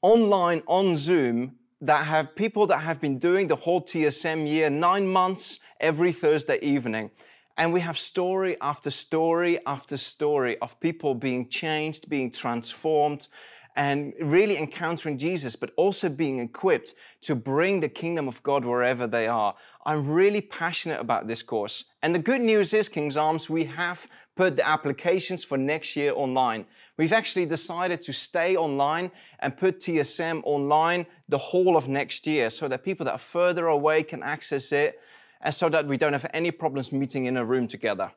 online 0.03 0.63
on 0.67 0.97
Zoom 0.97 1.57
that 1.81 2.07
have 2.07 2.35
people 2.37 2.67
that 2.67 2.79
have 2.79 3.01
been 3.01 3.19
doing 3.19 3.49
the 3.49 3.57
whole 3.57 3.83
TSM 3.83 4.49
year, 4.49 4.71
nine 4.71 5.07
months 5.07 5.59
every 5.81 6.13
Thursday 6.13 6.59
evening. 6.61 7.11
And 7.57 7.73
we 7.73 7.81
have 7.81 7.99
story 7.99 8.57
after 8.61 8.91
story 8.91 9.59
after 9.67 9.97
story 9.97 10.59
of 10.59 10.79
people 10.81 11.15
being 11.15 11.49
changed, 11.49 12.09
being 12.09 12.31
transformed, 12.31 13.29
and 13.77 14.13
really 14.21 14.59
encountering 14.59 15.19
Jesus, 15.19 15.57
but 15.57 15.71
also 15.77 16.09
being 16.09 16.39
equipped 16.41 16.95
to 17.23 17.35
bring 17.35 17.81
the 17.81 17.89
kingdom 17.89 18.29
of 18.29 18.43
God 18.43 18.65
wherever 18.65 19.07
they 19.07 19.27
are. 19.27 19.55
I'm 19.87 20.11
really 20.11 20.41
passionate 20.41 21.01
about 21.01 21.27
this 21.27 21.43
course. 21.43 21.85
And 22.03 22.15
the 22.15 22.19
good 22.19 22.43
news 22.43 22.75
is, 22.75 22.89
King's 22.89 23.17
Arms, 23.17 23.49
we 23.49 23.65
have 23.65 24.09
put 24.37 24.57
the 24.57 24.67
applications 24.67 25.45
for 25.45 25.57
next 25.57 25.97
year 25.97 26.13
online. 26.15 26.67
We've 26.99 27.13
actually 27.13 27.47
decided 27.47 28.03
to 28.03 28.13
stay 28.13 28.57
online 28.57 29.11
and 29.41 29.57
put 29.57 29.81
TSM 29.81 30.43
online 30.45 31.07
the 31.29 31.39
whole 31.39 31.77
of 31.77 31.89
next 31.89 32.27
year 32.27 32.51
so 32.51 32.69
that 32.69 32.85
people 32.85 33.05
that 33.05 33.13
are 33.13 33.19
further 33.19 33.67
away 33.69 34.03
can 34.03 34.23
access 34.23 34.73
it 34.73 35.01
so 35.51 35.69
that 35.69 35.87
we 35.87 35.97
don't 35.97 36.13
have 36.13 36.27
any 36.33 36.51
problems 36.51 36.93
meeting 36.93 37.25
in 37.25 37.37
a 37.37 37.45
room 37.45 37.67
together. 37.67 38.13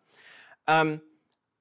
Um, 0.68 1.02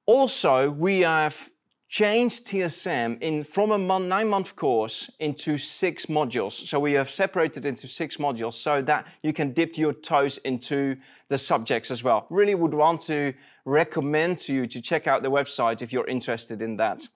also, 0.05 0.69
we 0.69 1.01
have 1.01 1.49
changed 1.87 2.45
TSM 2.47 3.21
in, 3.21 3.43
from 3.43 3.71
a 3.71 3.77
month, 3.77 4.05
nine 4.07 4.27
month 4.27 4.55
course 4.55 5.09
into 5.19 5.57
six 5.57 6.07
modules. 6.07 6.51
So 6.51 6.79
we 6.79 6.93
have 6.93 7.09
separated 7.09 7.65
into 7.65 7.87
six 7.87 8.17
modules 8.17 8.55
so 8.55 8.81
that 8.81 9.05
you 9.23 9.33
can 9.33 9.53
dip 9.53 9.77
your 9.77 9.93
toes 9.93 10.37
into 10.39 10.97
the 11.29 11.37
subjects 11.37 11.91
as 11.91 12.03
well. 12.03 12.25
Really 12.29 12.55
would 12.55 12.73
want 12.73 13.01
to 13.01 13.33
recommend 13.65 14.39
to 14.39 14.53
you 14.53 14.67
to 14.67 14.81
check 14.81 15.07
out 15.07 15.23
the 15.23 15.31
website 15.31 15.81
if 15.81 15.93
you're 15.93 16.07
interested 16.07 16.61
in 16.61 16.77
that. 16.77 17.07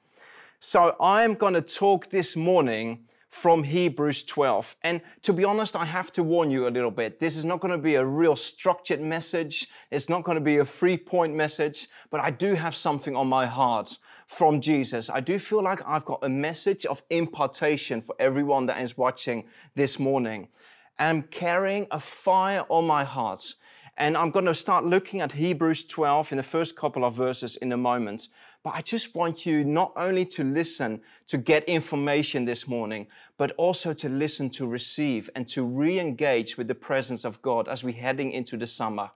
So 0.59 0.95
I'm 0.99 1.35
going 1.35 1.53
to 1.55 1.61
talk 1.61 2.09
this 2.09 2.35
morning 2.35 3.05
from 3.29 3.63
Hebrews 3.63 4.23
12. 4.23 4.75
And 4.83 5.01
to 5.21 5.33
be 5.33 5.45
honest, 5.45 5.75
I 5.75 5.85
have 5.85 6.11
to 6.13 6.23
warn 6.23 6.49
you 6.49 6.67
a 6.67 6.69
little 6.69 6.91
bit. 6.91 7.19
This 7.19 7.37
is 7.37 7.45
not 7.45 7.59
going 7.59 7.71
to 7.71 7.77
be 7.77 7.95
a 7.95 8.03
real 8.03 8.35
structured 8.35 9.01
message. 9.01 9.67
It's 9.91 10.09
not 10.09 10.23
going 10.23 10.35
to 10.35 10.43
be 10.43 10.57
a 10.57 10.65
three 10.65 10.97
point 10.97 11.35
message, 11.35 11.87
but 12.09 12.19
I 12.19 12.31
do 12.31 12.55
have 12.55 12.75
something 12.75 13.15
on 13.15 13.27
my 13.27 13.45
heart 13.45 13.97
from 14.27 14.61
Jesus. 14.61 15.09
I 15.09 15.19
do 15.19 15.39
feel 15.39 15.63
like 15.63 15.79
I've 15.85 16.05
got 16.05 16.19
a 16.23 16.29
message 16.29 16.85
of 16.85 17.03
impartation 17.09 18.01
for 18.01 18.15
everyone 18.19 18.65
that 18.65 18.81
is 18.81 18.97
watching 18.97 19.45
this 19.75 19.99
morning. 19.99 20.49
I'm 20.97 21.21
carrying 21.23 21.87
a 21.91 21.99
fire 21.99 22.65
on 22.67 22.85
my 22.85 23.03
heart. 23.03 23.53
And 23.97 24.15
I'm 24.15 24.31
going 24.31 24.45
to 24.45 24.55
start 24.55 24.85
looking 24.85 25.19
at 25.19 25.33
Hebrews 25.33 25.83
12 25.83 26.31
in 26.31 26.37
the 26.37 26.43
first 26.43 26.77
couple 26.77 27.03
of 27.03 27.15
verses 27.15 27.57
in 27.57 27.73
a 27.73 27.77
moment. 27.77 28.29
But 28.63 28.73
I 28.75 28.81
just 28.81 29.15
want 29.15 29.45
you 29.45 29.63
not 29.63 29.93
only 29.95 30.25
to 30.25 30.43
listen 30.43 31.01
to 31.27 31.37
get 31.37 31.63
information 31.63 32.45
this 32.45 32.67
morning, 32.67 33.07
but 33.37 33.51
also 33.51 33.93
to 33.93 34.09
listen 34.09 34.49
to 34.51 34.67
receive 34.67 35.29
and 35.35 35.47
to 35.49 35.63
re 35.63 35.99
engage 35.99 36.57
with 36.57 36.67
the 36.67 36.75
presence 36.75 37.23
of 37.23 37.41
God 37.41 37.69
as 37.69 37.83
we're 37.83 37.93
heading 37.93 38.31
into 38.31 38.57
the 38.57 38.67
summer. 38.67 39.11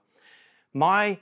My 0.72 1.18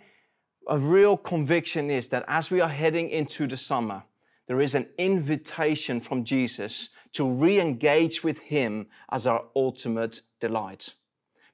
a 0.69 0.79
real 0.79 1.17
conviction 1.17 1.91
is 1.91 2.09
that 2.09 2.25
as 2.29 2.51
we 2.51 2.61
are 2.61 2.69
heading 2.69 3.11
into 3.11 3.49
the 3.49 3.57
summer, 3.57 4.05
there 4.47 4.61
is 4.61 4.75
an 4.75 4.87
invitation 4.99 6.01
from 6.01 6.25
Jesus 6.25 6.91
to 7.13 7.29
re 7.29 7.61
engage 7.61 8.23
with 8.23 8.39
Him 8.39 8.87
as 9.11 9.27
our 9.27 9.45
ultimate 9.57 10.21
delight. 10.41 10.95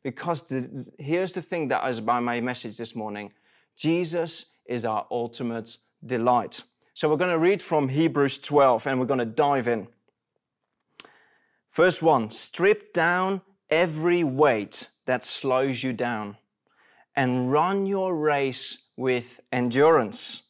Because 0.02 0.42
the, 0.42 0.86
here's 0.98 1.32
the 1.32 1.42
thing 1.42 1.68
that 1.68 1.86
is 1.88 2.00
by 2.00 2.20
my 2.20 2.40
message 2.40 2.76
this 2.76 2.94
morning 2.94 3.32
Jesus 3.76 4.46
is 4.66 4.84
our 4.84 5.06
ultimate 5.10 5.76
delight. 6.04 6.62
So 6.94 7.08
we're 7.08 7.16
going 7.16 7.30
to 7.30 7.38
read 7.38 7.62
from 7.62 7.88
Hebrews 7.88 8.38
12 8.38 8.86
and 8.86 8.98
we're 8.98 9.06
going 9.06 9.18
to 9.18 9.24
dive 9.24 9.68
in. 9.68 9.88
First 11.68 12.02
one 12.02 12.30
strip 12.30 12.92
down 12.92 13.42
every 13.70 14.24
weight 14.24 14.88
that 15.06 15.22
slows 15.22 15.82
you 15.82 15.92
down 15.92 16.36
and 17.14 17.52
run 17.52 17.86
your 17.86 18.16
race 18.16 18.78
with 18.96 19.40
endurance, 19.52 20.42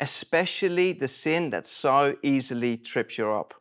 especially 0.00 0.92
the 0.92 1.08
sin 1.08 1.50
that 1.50 1.66
so 1.66 2.16
easily 2.22 2.76
trips 2.76 3.16
you 3.16 3.30
up. 3.30 3.54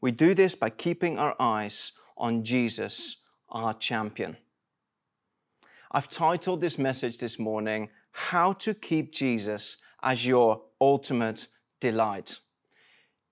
We 0.00 0.10
do 0.10 0.34
this 0.34 0.54
by 0.54 0.70
keeping 0.70 1.18
our 1.18 1.34
eyes 1.38 1.92
on 2.16 2.44
Jesus, 2.44 3.16
our 3.50 3.74
champion. 3.74 4.36
I've 5.90 6.08
titled 6.08 6.60
this 6.60 6.78
message 6.78 7.18
this 7.18 7.38
morning, 7.38 7.88
How 8.10 8.52
to 8.54 8.74
Keep 8.74 9.12
Jesus 9.12 9.78
as 10.04 10.24
Your 10.24 10.62
Ultimate 10.80 11.48
Delight. 11.80 12.38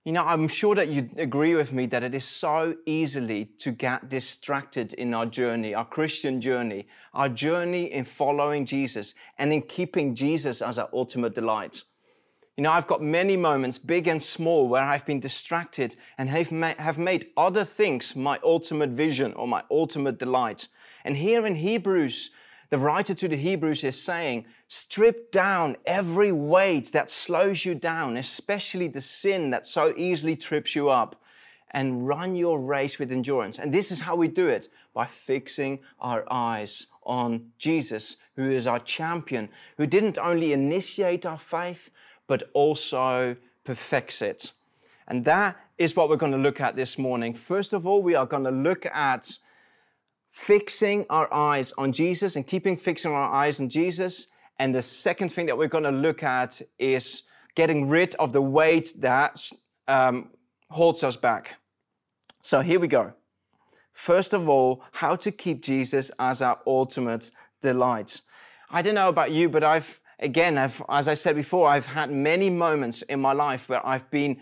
You 0.04 0.10
know, 0.10 0.24
I'm 0.24 0.48
sure 0.48 0.74
that 0.74 0.88
you 0.88 1.08
agree 1.16 1.54
with 1.54 1.72
me 1.72 1.86
that 1.86 2.02
it 2.02 2.12
is 2.12 2.24
so 2.24 2.74
easily 2.86 3.44
to 3.58 3.70
get 3.70 4.08
distracted 4.08 4.94
in 4.94 5.14
our 5.14 5.26
journey, 5.26 5.74
our 5.74 5.84
Christian 5.84 6.40
journey, 6.40 6.88
our 7.14 7.28
journey 7.28 7.92
in 7.92 8.04
following 8.04 8.66
Jesus 8.66 9.14
and 9.38 9.52
in 9.52 9.62
keeping 9.62 10.16
Jesus 10.16 10.60
as 10.60 10.76
our 10.76 10.88
ultimate 10.92 11.36
delight. 11.36 11.84
You 12.56 12.64
know, 12.64 12.72
I've 12.72 12.88
got 12.88 13.00
many 13.00 13.36
moments, 13.36 13.78
big 13.78 14.08
and 14.08 14.20
small, 14.20 14.66
where 14.68 14.82
I've 14.82 15.06
been 15.06 15.20
distracted 15.20 15.94
and 16.18 16.28
have, 16.28 16.50
ma- 16.50 16.74
have 16.78 16.98
made 16.98 17.28
other 17.36 17.64
things 17.64 18.16
my 18.16 18.40
ultimate 18.42 18.90
vision 18.90 19.32
or 19.34 19.46
my 19.46 19.62
ultimate 19.70 20.18
delight. 20.18 20.66
And 21.04 21.16
here 21.16 21.46
in 21.46 21.54
Hebrews, 21.54 22.30
the 22.72 22.78
writer 22.78 23.12
to 23.12 23.28
the 23.28 23.36
Hebrews 23.36 23.84
is 23.84 24.02
saying, 24.02 24.46
strip 24.66 25.30
down 25.30 25.76
every 25.84 26.32
weight 26.32 26.90
that 26.92 27.10
slows 27.10 27.66
you 27.66 27.74
down, 27.74 28.16
especially 28.16 28.88
the 28.88 29.02
sin 29.02 29.50
that 29.50 29.66
so 29.66 29.92
easily 29.94 30.36
trips 30.36 30.74
you 30.74 30.88
up, 30.88 31.20
and 31.72 32.08
run 32.08 32.34
your 32.34 32.58
race 32.58 32.98
with 32.98 33.12
endurance. 33.12 33.58
And 33.58 33.74
this 33.74 33.90
is 33.90 34.00
how 34.00 34.16
we 34.16 34.26
do 34.26 34.48
it 34.48 34.68
by 34.94 35.04
fixing 35.04 35.80
our 36.00 36.24
eyes 36.32 36.86
on 37.02 37.50
Jesus, 37.58 38.16
who 38.36 38.50
is 38.50 38.66
our 38.66 38.78
champion, 38.78 39.50
who 39.76 39.86
didn't 39.86 40.16
only 40.16 40.54
initiate 40.54 41.26
our 41.26 41.38
faith, 41.38 41.90
but 42.26 42.48
also 42.54 43.36
perfects 43.64 44.22
it. 44.22 44.50
And 45.06 45.26
that 45.26 45.58
is 45.76 45.94
what 45.94 46.08
we're 46.08 46.16
going 46.16 46.32
to 46.32 46.38
look 46.38 46.58
at 46.62 46.74
this 46.74 46.96
morning. 46.96 47.34
First 47.34 47.74
of 47.74 47.86
all, 47.86 48.02
we 48.02 48.14
are 48.14 48.24
going 48.24 48.44
to 48.44 48.50
look 48.50 48.86
at 48.86 49.36
fixing 50.32 51.04
our 51.10 51.32
eyes 51.32 51.72
on 51.76 51.92
Jesus 51.92 52.36
and 52.36 52.46
keeping 52.46 52.76
fixing 52.76 53.12
our 53.12 53.32
eyes 53.32 53.60
on 53.60 53.68
Jesus. 53.68 54.28
And 54.58 54.74
the 54.74 54.82
second 54.82 55.28
thing 55.28 55.46
that 55.46 55.56
we're 55.56 55.68
going 55.68 55.84
to 55.84 55.90
look 55.90 56.22
at 56.22 56.60
is 56.78 57.24
getting 57.54 57.88
rid 57.88 58.14
of 58.16 58.32
the 58.32 58.40
weight 58.40 58.94
that 58.98 59.46
um, 59.86 60.30
holds 60.70 61.04
us 61.04 61.16
back. 61.16 61.56
So 62.40 62.60
here 62.60 62.80
we 62.80 62.88
go. 62.88 63.12
First 63.92 64.32
of 64.32 64.48
all, 64.48 64.82
how 64.92 65.16
to 65.16 65.30
keep 65.30 65.62
Jesus 65.62 66.10
as 66.18 66.40
our 66.40 66.58
ultimate 66.66 67.30
delight. 67.60 68.22
I 68.70 68.80
don't 68.80 68.94
know 68.94 69.10
about 69.10 69.32
you, 69.32 69.50
but 69.50 69.62
I've, 69.62 70.00
again, 70.18 70.56
I've, 70.56 70.82
as 70.88 71.08
I 71.08 71.14
said 71.14 71.36
before, 71.36 71.68
I've 71.68 71.86
had 71.86 72.10
many 72.10 72.48
moments 72.48 73.02
in 73.02 73.20
my 73.20 73.32
life 73.32 73.68
where 73.68 73.86
I've 73.86 74.10
been 74.10 74.40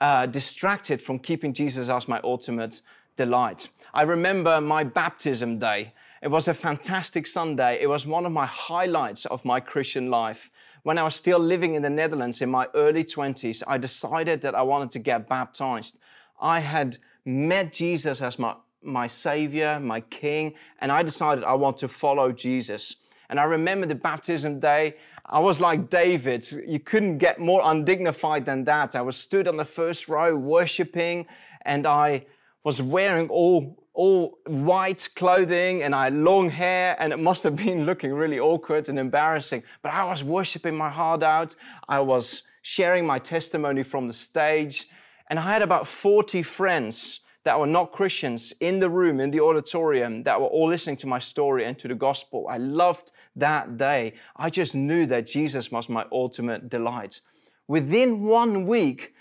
uh, 0.00 0.26
distracted 0.26 1.00
from 1.00 1.20
keeping 1.20 1.52
Jesus 1.54 1.88
as 1.88 2.08
my 2.08 2.20
ultimate 2.24 2.80
delight. 3.16 3.68
I 3.98 4.02
remember 4.02 4.60
my 4.60 4.84
baptism 4.84 5.58
day. 5.58 5.92
It 6.22 6.28
was 6.28 6.46
a 6.46 6.54
fantastic 6.54 7.26
Sunday. 7.26 7.82
It 7.82 7.88
was 7.88 8.06
one 8.06 8.26
of 8.26 8.30
my 8.30 8.46
highlights 8.46 9.26
of 9.26 9.44
my 9.44 9.58
Christian 9.58 10.08
life. 10.08 10.52
When 10.84 10.98
I 10.98 11.02
was 11.02 11.16
still 11.16 11.40
living 11.40 11.74
in 11.74 11.82
the 11.82 11.90
Netherlands 11.90 12.40
in 12.40 12.48
my 12.48 12.68
early 12.76 13.02
20s, 13.02 13.64
I 13.66 13.76
decided 13.76 14.40
that 14.42 14.54
I 14.54 14.62
wanted 14.62 14.90
to 14.90 15.00
get 15.00 15.28
baptized. 15.28 15.98
I 16.40 16.60
had 16.60 16.98
met 17.24 17.72
Jesus 17.72 18.22
as 18.22 18.38
my 18.38 18.54
my 18.84 19.08
Savior, 19.08 19.80
my 19.80 20.00
King, 20.02 20.54
and 20.78 20.92
I 20.92 21.02
decided 21.02 21.42
I 21.42 21.54
want 21.54 21.78
to 21.78 21.88
follow 21.88 22.30
Jesus. 22.30 22.94
And 23.28 23.40
I 23.40 23.42
remember 23.56 23.84
the 23.88 23.96
baptism 23.96 24.60
day. 24.60 24.94
I 25.26 25.40
was 25.40 25.58
like 25.60 25.90
David. 25.90 26.48
You 26.64 26.78
couldn't 26.78 27.18
get 27.18 27.40
more 27.40 27.62
undignified 27.64 28.44
than 28.46 28.62
that. 28.66 28.94
I 28.94 29.00
was 29.00 29.16
stood 29.16 29.48
on 29.48 29.56
the 29.56 29.64
first 29.64 30.08
row 30.08 30.36
worshiping, 30.36 31.26
and 31.62 31.84
I 31.84 32.26
was 32.62 32.80
wearing 32.80 33.28
all 33.30 33.87
all 33.98 34.38
white 34.46 35.08
clothing 35.16 35.82
and 35.82 35.92
I 35.92 36.04
had 36.04 36.14
long 36.14 36.50
hair, 36.50 36.94
and 37.00 37.12
it 37.12 37.18
must 37.18 37.42
have 37.42 37.56
been 37.66 37.84
looking 37.84 38.14
really 38.14 38.38
awkward 38.38 38.88
and 38.88 38.98
embarrassing. 38.98 39.64
But 39.82 39.92
I 39.92 40.04
was 40.04 40.22
worshiping 40.22 40.76
my 40.76 40.88
heart 40.88 41.24
out. 41.24 41.56
I 41.88 41.98
was 41.98 42.44
sharing 42.62 43.04
my 43.04 43.18
testimony 43.18 43.82
from 43.82 44.06
the 44.06 44.12
stage, 44.12 44.88
and 45.28 45.38
I 45.38 45.42
had 45.42 45.62
about 45.62 45.88
40 45.88 46.42
friends 46.44 47.20
that 47.42 47.58
were 47.58 47.66
not 47.66 47.90
Christians 47.90 48.52
in 48.60 48.78
the 48.78 48.88
room, 48.88 49.18
in 49.18 49.32
the 49.32 49.40
auditorium, 49.40 50.22
that 50.22 50.40
were 50.40 50.46
all 50.46 50.68
listening 50.68 50.96
to 50.98 51.08
my 51.08 51.18
story 51.18 51.64
and 51.64 51.76
to 51.78 51.88
the 51.88 51.94
gospel. 51.96 52.46
I 52.48 52.58
loved 52.58 53.10
that 53.34 53.78
day. 53.78 54.14
I 54.36 54.48
just 54.48 54.76
knew 54.76 55.06
that 55.06 55.26
Jesus 55.26 55.72
was 55.72 55.88
my 55.88 56.04
ultimate 56.12 56.68
delight. 56.68 57.20
Within 57.66 58.22
one 58.22 58.64
week, 58.64 59.14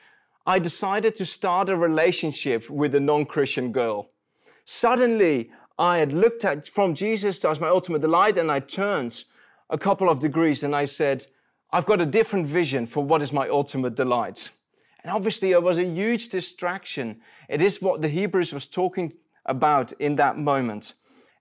I 0.46 0.60
decided 0.60 1.16
to 1.16 1.26
start 1.26 1.68
a 1.70 1.76
relationship 1.76 2.70
with 2.70 2.94
a 2.94 3.00
non 3.00 3.26
Christian 3.26 3.72
girl. 3.72 4.10
Suddenly, 4.70 5.50
I 5.80 6.00
had 6.00 6.12
looked 6.12 6.44
at 6.44 6.68
from 6.68 6.94
Jesus 6.94 7.44
as 7.46 7.62
my 7.62 7.70
ultimate 7.70 8.02
delight, 8.02 8.38
and 8.38 8.52
I 8.52 8.60
turned 8.60 9.24
a 9.70 9.78
couple 9.78 10.10
of 10.10 10.20
degrees 10.20 10.62
and 10.62 10.76
I 10.76 10.84
said, 10.84 11.26
I've 11.72 11.86
got 11.86 12.02
a 12.02 12.06
different 12.06 12.48
vision 12.48 12.86
for 12.86 13.02
what 13.02 13.22
is 13.22 13.32
my 13.32 13.48
ultimate 13.48 13.96
delight. 13.96 14.50
And 15.02 15.12
obviously, 15.12 15.52
it 15.52 15.64
was 15.64 15.78
a 15.78 15.86
huge 15.86 16.28
distraction. 16.28 17.22
It 17.48 17.62
is 17.62 17.82
what 17.82 18.02
the 18.02 18.10
Hebrews 18.10 18.52
was 18.52 18.68
talking 18.68 19.14
about 19.46 19.94
in 19.94 20.18
that 20.18 20.38
moment. 20.38 20.96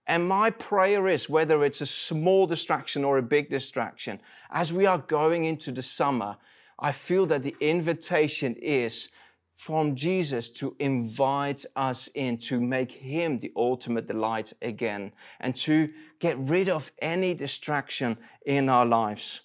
And 0.06 0.28
my 0.28 0.50
prayer 0.50 1.08
is 1.08 1.28
whether 1.28 1.64
it's 1.64 1.80
a 1.80 1.86
small 1.86 2.46
distraction 2.46 3.02
or 3.02 3.18
a 3.18 3.22
big 3.22 3.50
distraction, 3.50 4.20
as 4.52 4.72
we 4.72 4.86
are 4.86 4.98
going 4.98 5.42
into 5.42 5.72
the 5.72 5.82
summer, 5.82 6.36
I 6.78 6.92
feel 6.92 7.26
that 7.26 7.42
the 7.42 7.56
invitation 7.58 8.54
is 8.54 9.08
from 9.56 9.96
Jesus 9.96 10.50
to 10.50 10.76
invite 10.78 11.64
us 11.74 12.08
in, 12.08 12.36
to 12.36 12.60
make 12.60 12.92
Him 12.92 13.38
the 13.38 13.52
ultimate 13.56 14.06
delight 14.06 14.52
again, 14.60 15.12
and 15.40 15.56
to 15.56 15.88
get 16.20 16.36
rid 16.38 16.68
of 16.68 16.92
any 17.00 17.34
distraction 17.34 18.18
in 18.44 18.68
our 18.68 18.84
lives. 18.84 19.40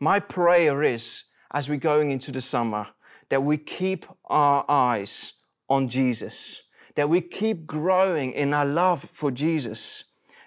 My 0.00 0.18
prayer 0.20 0.82
is, 0.82 1.24
as 1.52 1.68
we're 1.68 1.76
going 1.76 2.10
into 2.10 2.32
the 2.32 2.40
summer, 2.40 2.88
that 3.28 3.42
we 3.42 3.56
keep 3.56 4.04
our 4.26 4.64
eyes 4.68 5.34
on 5.68 5.88
Jesus, 5.88 6.62
that 6.96 7.08
we 7.08 7.20
keep 7.20 7.66
growing 7.66 8.32
in 8.32 8.52
our 8.52 8.66
love 8.66 9.00
for 9.00 9.30
Jesus, 9.30 10.04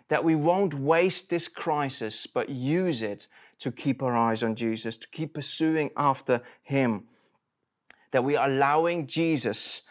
that 0.10 0.24
we 0.24 0.36
won't 0.36 0.74
waste 0.74 1.30
this 1.30 1.48
crisis, 1.48 2.28
but 2.28 2.50
use 2.50 3.02
it 3.02 3.28
to 3.60 3.72
keep 3.72 4.04
our 4.04 4.16
eyes 4.16 4.44
on 4.44 4.56
Jesus, 4.56 4.98
to 4.98 5.08
keep 5.08 5.34
pursuing 5.34 5.90
after 5.96 6.42
Him 6.64 7.06
that 8.12 8.24
we 8.24 8.36
are 8.36 8.48
allowing 8.48 9.08
Jesus 9.08 9.82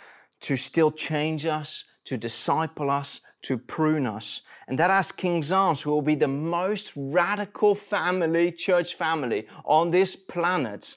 to 0.40 0.56
still 0.56 0.90
change 0.90 1.46
us, 1.46 1.84
to 2.04 2.16
disciple 2.16 2.90
us, 2.90 3.20
to 3.42 3.58
prune 3.58 4.06
us. 4.06 4.42
And 4.66 4.78
that 4.78 4.90
as 4.90 5.12
King's 5.12 5.52
Arms, 5.52 5.86
will 5.86 6.02
be 6.02 6.14
the 6.14 6.28
most 6.28 6.92
radical 6.94 7.74
family, 7.74 8.52
church 8.52 8.94
family 8.94 9.46
on 9.64 9.90
this 9.90 10.16
planet 10.16 10.96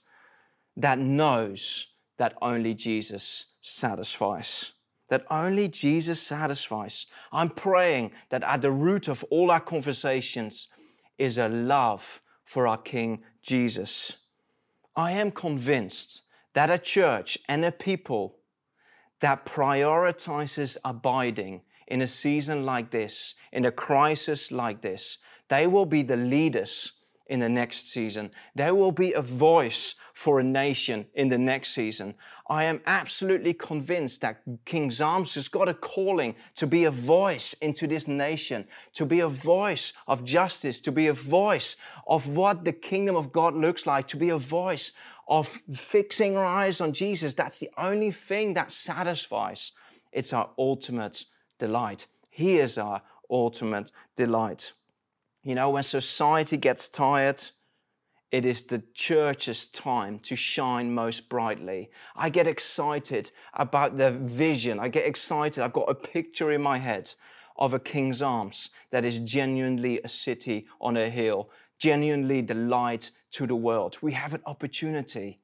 that 0.76 1.00
knows 1.00 1.88
that 2.18 2.36
only 2.42 2.74
Jesus 2.74 3.46
satisfies. 3.62 4.72
That 5.10 5.26
only 5.30 5.68
Jesus 5.68 6.22
satisfies. 6.22 7.06
I'm 7.32 7.50
praying 7.50 8.12
that 8.30 8.44
at 8.44 8.62
the 8.62 8.72
root 8.72 9.08
of 9.08 9.24
all 9.30 9.52
our 9.52 9.60
conversations 9.60 10.68
is 11.18 11.38
a 11.38 11.48
love 11.48 12.22
for 12.46 12.68
our 12.68 12.78
King 12.78 13.24
Jesus. 13.42 14.18
I 14.96 15.12
am 15.12 15.32
convinced 15.32 16.22
that 16.54 16.70
a 16.70 16.78
church 16.78 17.38
and 17.48 17.64
a 17.64 17.72
people 17.72 18.38
that 19.22 19.46
prioritizes 19.46 20.78
abiding 20.84 21.62
in 21.88 22.02
a 22.02 22.08
season 22.08 22.66
like 22.66 22.92
this, 22.92 23.36
in 23.52 23.66
a 23.66 23.72
crisis 23.72 24.52
like 24.52 24.82
this, 24.82 25.18
they 25.50 25.68
will 25.68 25.86
be 25.86 26.02
the 26.02 26.18
leaders 26.18 26.94
in 27.28 27.40
the 27.40 27.50
next 27.50 27.92
season. 27.92 28.32
They 28.56 28.72
will 28.72 28.92
be 28.92 29.14
a 29.14 29.22
voice 29.22 29.96
for 30.14 30.40
a 30.40 30.44
nation 30.44 31.06
in 31.14 31.30
the 31.30 31.38
next 31.38 31.74
season. 31.74 32.16
I 32.50 32.66
am 32.66 32.82
absolutely 32.86 33.54
convinced 33.54 34.22
that 34.22 34.42
King 34.66 34.92
Arms 35.02 35.34
has 35.36 35.48
got 35.48 35.70
a 35.70 35.74
calling 35.74 36.36
to 36.56 36.68
be 36.68 36.84
a 36.84 36.92
voice 36.92 37.54
into 37.54 37.88
this 37.88 38.08
nation, 38.08 38.68
to 38.94 39.06
be 39.06 39.22
a 39.22 39.30
voice 39.30 39.94
of 40.08 40.26
justice, 40.26 40.82
to 40.82 40.92
be 40.92 41.08
a 41.08 41.14
voice 41.14 41.78
of 42.06 42.28
what 42.28 42.66
the 42.66 42.74
kingdom 42.74 43.16
of 43.16 43.32
God 43.32 43.56
looks 43.56 43.86
like, 43.86 44.08
to 44.10 44.18
be 44.18 44.30
a 44.30 44.38
voice 44.38 44.92
of 45.32 45.48
fixing 45.74 46.36
our 46.36 46.46
eyes 46.46 46.82
on 46.82 46.92
Jesus. 46.92 47.34
That's 47.34 47.58
the 47.58 47.70
only 47.78 48.12
thing 48.12 48.54
that 48.56 48.70
satisfies. 48.70 49.72
It's 50.12 50.34
our 50.34 50.50
ultimate 50.58 51.24
delight. 51.58 52.06
He 52.30 52.58
is 52.58 52.78
our 52.78 53.02
ultimate 53.30 53.94
delight. 54.18 54.74
You 55.44 55.56
know, 55.56 55.70
when 55.70 55.84
society 55.84 56.58
gets 56.58 56.90
tired, 56.90 57.42
it 58.30 58.44
is 58.44 58.64
the 58.64 58.84
church's 58.94 59.68
time 59.68 60.20
to 60.20 60.36
shine 60.36 60.94
most 60.94 61.30
brightly. 61.30 61.92
I 62.14 62.30
get 62.30 62.46
excited 62.46 63.32
about 63.54 63.98
the 63.98 64.12
vision. 64.12 64.80
I 64.80 64.90
get 64.90 65.06
excited. 65.06 65.64
I've 65.64 65.72
got 65.72 65.90
a 65.90 65.96
picture 65.96 66.52
in 66.52 66.62
my 66.62 66.78
head 66.78 67.14
of 67.56 67.74
a 67.74 67.80
king's 67.80 68.22
arms 68.22 68.70
that 68.92 69.06
is 69.06 69.20
genuinely 69.20 70.02
a 70.04 70.10
city 70.10 70.68
on 70.82 70.98
a 70.98 71.10
hill, 71.10 71.50
genuinely 71.82 72.42
the 72.42 72.54
light 72.54 73.10
to 73.32 73.48
the 73.48 73.56
world. 73.56 73.98
We 74.04 74.12
have 74.12 74.36
an 74.36 74.44
opportunity 74.46 75.40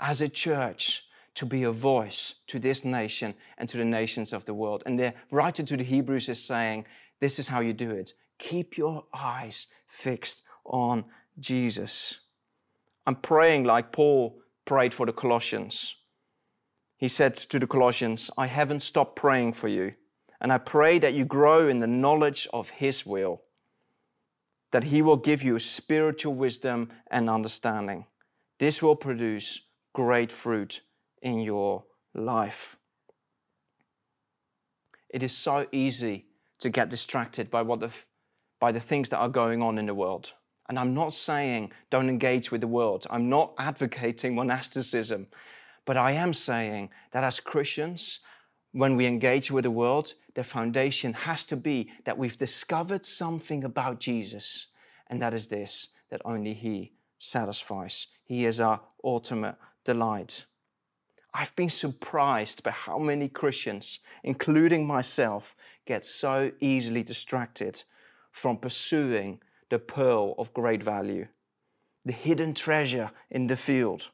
as 0.00 0.22
a 0.22 0.28
church 0.28 1.04
to 1.34 1.44
be 1.44 1.64
a 1.64 1.70
voice 1.70 2.36
to 2.46 2.58
this 2.58 2.86
nation 2.86 3.34
and 3.58 3.68
to 3.68 3.76
the 3.76 3.84
nations 3.84 4.32
of 4.32 4.46
the 4.46 4.54
world. 4.54 4.82
And 4.86 4.98
the 4.98 5.12
writer 5.30 5.62
to 5.62 5.76
the 5.76 5.84
Hebrews 5.84 6.30
is 6.30 6.42
saying, 6.42 6.86
This 7.20 7.38
is 7.38 7.48
how 7.48 7.60
you 7.60 7.74
do 7.74 7.90
it. 7.90 8.14
Keep 8.38 8.78
your 8.78 9.04
eyes 9.12 9.66
fixed 9.86 10.42
on 10.64 11.04
Jesus. 11.38 12.20
I'm 13.06 13.16
praying 13.16 13.64
like 13.64 13.92
Paul 13.92 14.38
prayed 14.64 14.94
for 14.94 15.04
the 15.04 15.12
Colossians. 15.12 15.96
He 16.96 17.08
said 17.08 17.34
to 17.34 17.58
the 17.58 17.66
Colossians, 17.66 18.30
I 18.38 18.46
haven't 18.46 18.80
stopped 18.80 19.16
praying 19.16 19.52
for 19.52 19.68
you, 19.68 19.92
and 20.40 20.50
I 20.50 20.58
pray 20.58 20.98
that 20.98 21.14
you 21.14 21.26
grow 21.26 21.68
in 21.68 21.80
the 21.80 21.86
knowledge 21.86 22.48
of 22.54 22.70
His 22.70 23.04
will 23.04 23.42
that 24.72 24.84
He 24.84 25.02
will 25.02 25.16
give 25.16 25.42
you 25.42 25.58
spiritual 25.58 26.34
wisdom 26.34 26.90
and 27.10 27.30
understanding. 27.30 28.06
This 28.58 28.82
will 28.82 28.96
produce 28.96 29.62
great 29.94 30.32
fruit 30.32 30.82
in 31.22 31.40
your 31.40 31.84
life. 32.14 32.76
It 35.10 35.22
is 35.22 35.36
so 35.36 35.66
easy 35.72 36.26
to 36.58 36.68
get 36.68 36.90
distracted 36.90 37.50
by, 37.50 37.62
what 37.62 37.80
the, 37.80 37.90
by 38.60 38.72
the 38.72 38.80
things 38.80 39.08
that 39.10 39.18
are 39.18 39.28
going 39.28 39.62
on 39.62 39.78
in 39.78 39.86
the 39.86 39.94
world. 39.94 40.32
And 40.68 40.78
I'm 40.78 40.92
not 40.92 41.14
saying 41.14 41.72
don't 41.88 42.10
engage 42.10 42.50
with 42.50 42.60
the 42.60 42.66
world. 42.66 43.06
I'm 43.10 43.28
not 43.28 43.54
advocating 43.58 44.34
monasticism. 44.34 45.28
But 45.86 45.96
I 45.96 46.12
am 46.12 46.34
saying 46.34 46.90
that 47.12 47.24
as 47.24 47.40
Christians, 47.40 48.20
when 48.72 48.96
we 48.96 49.06
engage 49.06 49.50
with 49.50 49.64
the 49.64 49.70
world, 49.70 50.14
the 50.34 50.44
foundation 50.44 51.12
has 51.12 51.46
to 51.46 51.56
be 51.56 51.90
that 52.04 52.18
we've 52.18 52.38
discovered 52.38 53.04
something 53.04 53.64
about 53.64 54.00
Jesus, 54.00 54.66
and 55.08 55.20
that 55.22 55.34
is 55.34 55.46
this 55.46 55.88
that 56.10 56.22
only 56.24 56.54
He 56.54 56.92
satisfies. 57.18 58.06
He 58.24 58.46
is 58.46 58.60
our 58.60 58.80
ultimate 59.02 59.56
delight. 59.84 60.44
I've 61.34 61.54
been 61.56 61.70
surprised 61.70 62.62
by 62.62 62.70
how 62.70 62.98
many 62.98 63.28
Christians, 63.28 64.00
including 64.22 64.86
myself, 64.86 65.54
get 65.86 66.04
so 66.04 66.50
easily 66.60 67.02
distracted 67.02 67.82
from 68.32 68.56
pursuing 68.56 69.40
the 69.68 69.78
pearl 69.78 70.34
of 70.38 70.54
great 70.54 70.82
value, 70.82 71.26
the 72.04 72.12
hidden 72.12 72.54
treasure 72.54 73.10
in 73.30 73.46
the 73.46 73.56
field. 73.56 74.10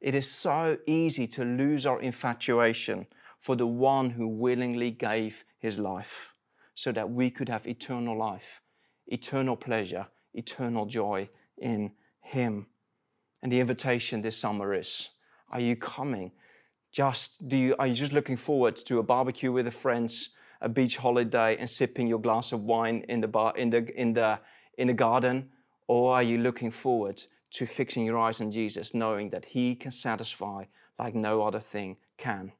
It 0.00 0.14
is 0.14 0.30
so 0.30 0.78
easy 0.86 1.26
to 1.28 1.44
lose 1.44 1.86
our 1.86 2.00
infatuation 2.00 3.06
for 3.40 3.56
the 3.56 3.66
one 3.66 4.10
who 4.10 4.28
willingly 4.28 4.90
gave 4.90 5.44
his 5.58 5.78
life 5.78 6.34
so 6.74 6.92
that 6.92 7.10
we 7.10 7.30
could 7.30 7.48
have 7.48 7.66
eternal 7.66 8.16
life, 8.16 8.60
eternal 9.06 9.56
pleasure, 9.56 10.06
eternal 10.34 10.86
joy 10.86 11.28
in 11.58 11.92
him. 12.20 12.66
And 13.42 13.50
the 13.50 13.58
invitation 13.58 14.20
this 14.20 14.36
summer 14.36 14.74
is 14.74 15.08
Are 15.50 15.60
you 15.60 15.74
coming? 15.74 16.32
Just 16.92 17.48
do 17.48 17.56
you, 17.56 17.74
are 17.78 17.86
you 17.86 17.94
just 17.94 18.12
looking 18.12 18.36
forward 18.36 18.76
to 18.76 18.98
a 18.98 19.02
barbecue 19.02 19.50
with 19.50 19.64
the 19.64 19.70
friends, 19.70 20.30
a 20.60 20.68
beach 20.68 20.98
holiday, 20.98 21.56
and 21.56 21.70
sipping 21.70 22.06
your 22.06 22.20
glass 22.20 22.52
of 22.52 22.62
wine 22.64 23.04
in 23.08 23.20
the 23.20 23.28
bar 23.28 23.56
in 23.56 23.70
the 23.70 23.88
in 23.98 24.12
the 24.12 24.38
in 24.76 24.88
the 24.88 24.94
garden, 24.94 25.48
or 25.86 26.14
are 26.14 26.22
you 26.22 26.38
looking 26.38 26.70
forward 26.70 27.22
to 27.52 27.66
fixing 27.66 28.04
your 28.04 28.18
eyes 28.18 28.40
on 28.40 28.52
Jesus, 28.52 28.92
knowing 28.92 29.30
that 29.30 29.46
He 29.46 29.74
can 29.74 29.92
satisfy 29.92 30.64
like 30.98 31.14
no 31.14 31.42
other 31.42 31.60
thing 31.60 31.96
can? 32.18 32.52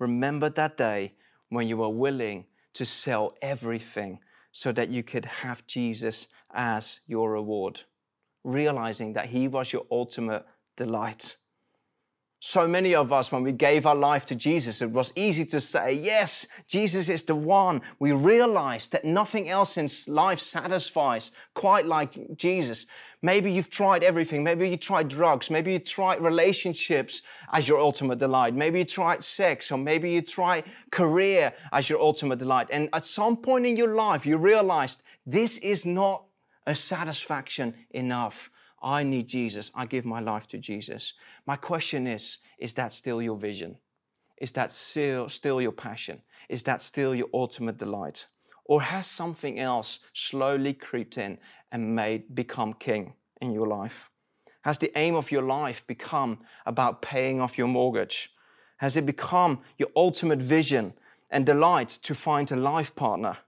Remember 0.00 0.48
that 0.50 0.76
day 0.76 1.12
when 1.50 1.68
you 1.68 1.76
were 1.76 1.88
willing 1.88 2.46
to 2.72 2.84
sell 2.84 3.34
everything 3.42 4.18
so 4.50 4.72
that 4.72 4.88
you 4.88 5.02
could 5.04 5.24
have 5.24 5.66
Jesus 5.66 6.28
as 6.52 7.00
your 7.06 7.30
reward, 7.30 7.82
realizing 8.42 9.12
that 9.12 9.26
He 9.26 9.46
was 9.46 9.72
your 9.72 9.86
ultimate 9.90 10.44
delight. 10.76 11.36
So 12.42 12.66
many 12.66 12.94
of 12.94 13.12
us, 13.12 13.30
when 13.30 13.42
we 13.42 13.52
gave 13.52 13.84
our 13.84 13.94
life 13.94 14.24
to 14.26 14.34
Jesus, 14.34 14.80
it 14.80 14.90
was 14.90 15.12
easy 15.14 15.44
to 15.44 15.60
say, 15.60 15.92
Yes, 15.92 16.46
Jesus 16.66 17.10
is 17.10 17.22
the 17.24 17.34
one. 17.34 17.82
We 17.98 18.12
realized 18.12 18.92
that 18.92 19.04
nothing 19.04 19.50
else 19.50 19.76
in 19.76 19.90
life 20.08 20.40
satisfies 20.40 21.32
quite 21.54 21.84
like 21.84 22.36
Jesus. 22.38 22.86
Maybe 23.20 23.52
you've 23.52 23.68
tried 23.68 24.02
everything. 24.02 24.42
Maybe 24.42 24.70
you 24.70 24.78
tried 24.78 25.08
drugs. 25.08 25.50
Maybe 25.50 25.74
you 25.74 25.78
tried 25.78 26.22
relationships 26.22 27.20
as 27.52 27.68
your 27.68 27.78
ultimate 27.78 28.18
delight. 28.18 28.54
Maybe 28.54 28.78
you 28.78 28.84
tried 28.86 29.22
sex, 29.22 29.70
or 29.70 29.76
maybe 29.76 30.10
you 30.10 30.22
tried 30.22 30.64
career 30.90 31.52
as 31.72 31.90
your 31.90 32.00
ultimate 32.00 32.38
delight. 32.38 32.68
And 32.70 32.88
at 32.94 33.04
some 33.04 33.36
point 33.36 33.66
in 33.66 33.76
your 33.76 33.94
life, 33.94 34.24
you 34.24 34.38
realized 34.38 35.02
this 35.26 35.58
is 35.58 35.84
not 35.84 36.24
a 36.66 36.74
satisfaction 36.74 37.74
enough. 37.90 38.50
I 38.82 39.02
need 39.02 39.28
Jesus. 39.28 39.70
I 39.74 39.86
give 39.86 40.04
my 40.04 40.20
life 40.20 40.46
to 40.48 40.58
Jesus. 40.58 41.12
My 41.46 41.56
question 41.56 42.06
is 42.06 42.38
Is 42.58 42.74
that 42.74 42.92
still 42.92 43.20
your 43.20 43.36
vision? 43.36 43.76
Is 44.38 44.52
that 44.52 44.70
still, 44.70 45.28
still 45.28 45.60
your 45.60 45.72
passion? 45.72 46.22
Is 46.48 46.62
that 46.64 46.80
still 46.80 47.14
your 47.14 47.28
ultimate 47.34 47.78
delight? 47.78 48.26
Or 48.64 48.82
has 48.82 49.06
something 49.06 49.58
else 49.58 49.98
slowly 50.14 50.72
creeped 50.72 51.18
in 51.18 51.38
and 51.70 51.94
made 51.94 52.34
become 52.34 52.72
king 52.72 53.14
in 53.40 53.52
your 53.52 53.66
life? 53.66 54.10
Has 54.62 54.78
the 54.78 54.92
aim 54.96 55.14
of 55.14 55.30
your 55.30 55.42
life 55.42 55.86
become 55.86 56.38
about 56.64 57.02
paying 57.02 57.40
off 57.40 57.58
your 57.58 57.68
mortgage? 57.68 58.30
Has 58.78 58.96
it 58.96 59.04
become 59.04 59.60
your 59.76 59.90
ultimate 59.94 60.40
vision 60.40 60.94
and 61.30 61.44
delight 61.44 61.88
to 62.02 62.14
find 62.14 62.50
a 62.50 62.56
life 62.56 62.94
partner? 62.94 63.38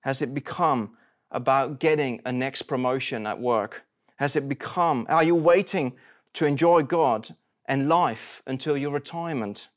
Has 0.00 0.20
it 0.20 0.34
become 0.34 0.96
about 1.30 1.80
getting 1.80 2.20
a 2.24 2.32
next 2.32 2.62
promotion 2.62 3.26
at 3.26 3.40
work? 3.40 3.85
Has 4.16 4.36
it 4.36 4.48
become, 4.48 5.06
are 5.08 5.24
you 5.24 5.34
waiting 5.34 5.92
to 6.34 6.46
enjoy 6.46 6.82
God 6.82 7.34
and 7.66 7.88
life 7.88 8.42
until 8.46 8.76
your 8.76 8.92
retirement? 8.92 9.68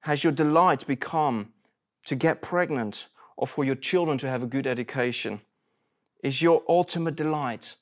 Has 0.00 0.22
your 0.22 0.32
delight 0.32 0.86
become 0.86 1.52
to 2.06 2.14
get 2.14 2.40
pregnant 2.40 3.08
or 3.36 3.46
for 3.46 3.64
your 3.64 3.74
children 3.74 4.18
to 4.18 4.28
have 4.28 4.42
a 4.42 4.46
good 4.46 4.66
education? 4.66 5.40
Is 6.22 6.40
your 6.40 6.62
ultimate 6.68 7.16
delight 7.16 7.74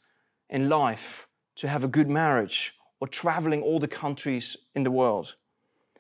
in 0.49 0.69
life 0.69 1.29
to 1.57 1.69
have 1.69 1.85
a 1.85 1.89
good 1.89 2.09
marriage 2.09 2.75
or 3.01 3.09
traveling 3.09 3.63
all 3.63 3.79
the 3.79 3.89
countries 3.89 4.57
in 4.75 4.83
the 4.83 4.91
world? 4.91 5.37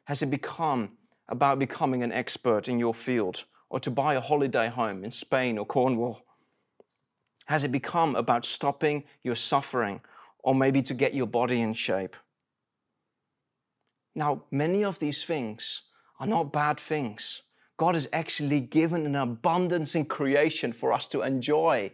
Has 0.04 0.22
it 0.22 0.30
become 0.30 0.92
about 1.28 1.58
becoming 1.58 2.02
an 2.02 2.12
expert 2.12 2.68
in 2.68 2.78
your 2.78 2.94
field 2.94 3.44
or 3.68 3.80
to 3.80 3.90
buy 3.90 4.14
a 4.14 4.20
holiday 4.20 4.68
home 4.68 5.04
in 5.04 5.10
Spain 5.10 5.58
or 5.58 5.66
Cornwall? 5.66 6.22
Has 7.46 7.64
it 7.64 7.72
become 7.72 8.16
about 8.16 8.44
stopping 8.44 9.04
your 9.22 9.34
suffering 9.34 10.00
or 10.42 10.54
maybe 10.54 10.82
to 10.82 10.94
get 10.94 11.14
your 11.14 11.26
body 11.26 11.60
in 11.60 11.74
shape? 11.74 12.16
Now, 14.14 14.44
many 14.50 14.84
of 14.84 14.98
these 14.98 15.24
things 15.24 15.82
are 16.20 16.26
not 16.26 16.52
bad 16.52 16.78
things. 16.78 17.42
God 17.76 17.94
has 17.94 18.08
actually 18.12 18.60
given 18.60 19.04
an 19.04 19.16
abundance 19.16 19.94
in 19.94 20.04
creation 20.04 20.72
for 20.72 20.92
us 20.92 21.08
to 21.08 21.22
enjoy 21.22 21.90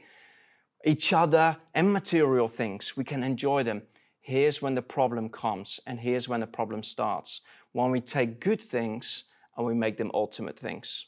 each 0.85 1.13
other 1.13 1.57
and 1.75 1.93
material 1.93 2.49
things. 2.49 2.97
We 2.97 3.05
can 3.05 3.23
enjoy 3.23 3.63
them. 3.63 3.83
Here's 4.21 4.61
when 4.61 4.75
the 4.75 4.83
problem 4.83 5.31
comes, 5.31 5.81
and 5.87 5.99
here's 5.99 6.29
when 6.29 6.41
the 6.41 6.47
problem 6.47 6.83
starts. 6.83 7.41
When 7.73 7.91
we 7.91 8.01
take 8.01 8.41
good 8.41 8.61
things 8.61 9.25
and 9.57 9.67
we 9.67 9.75
make 9.75 9.97
them 9.97 10.11
ultimate 10.13 10.59
things. 10.59 11.07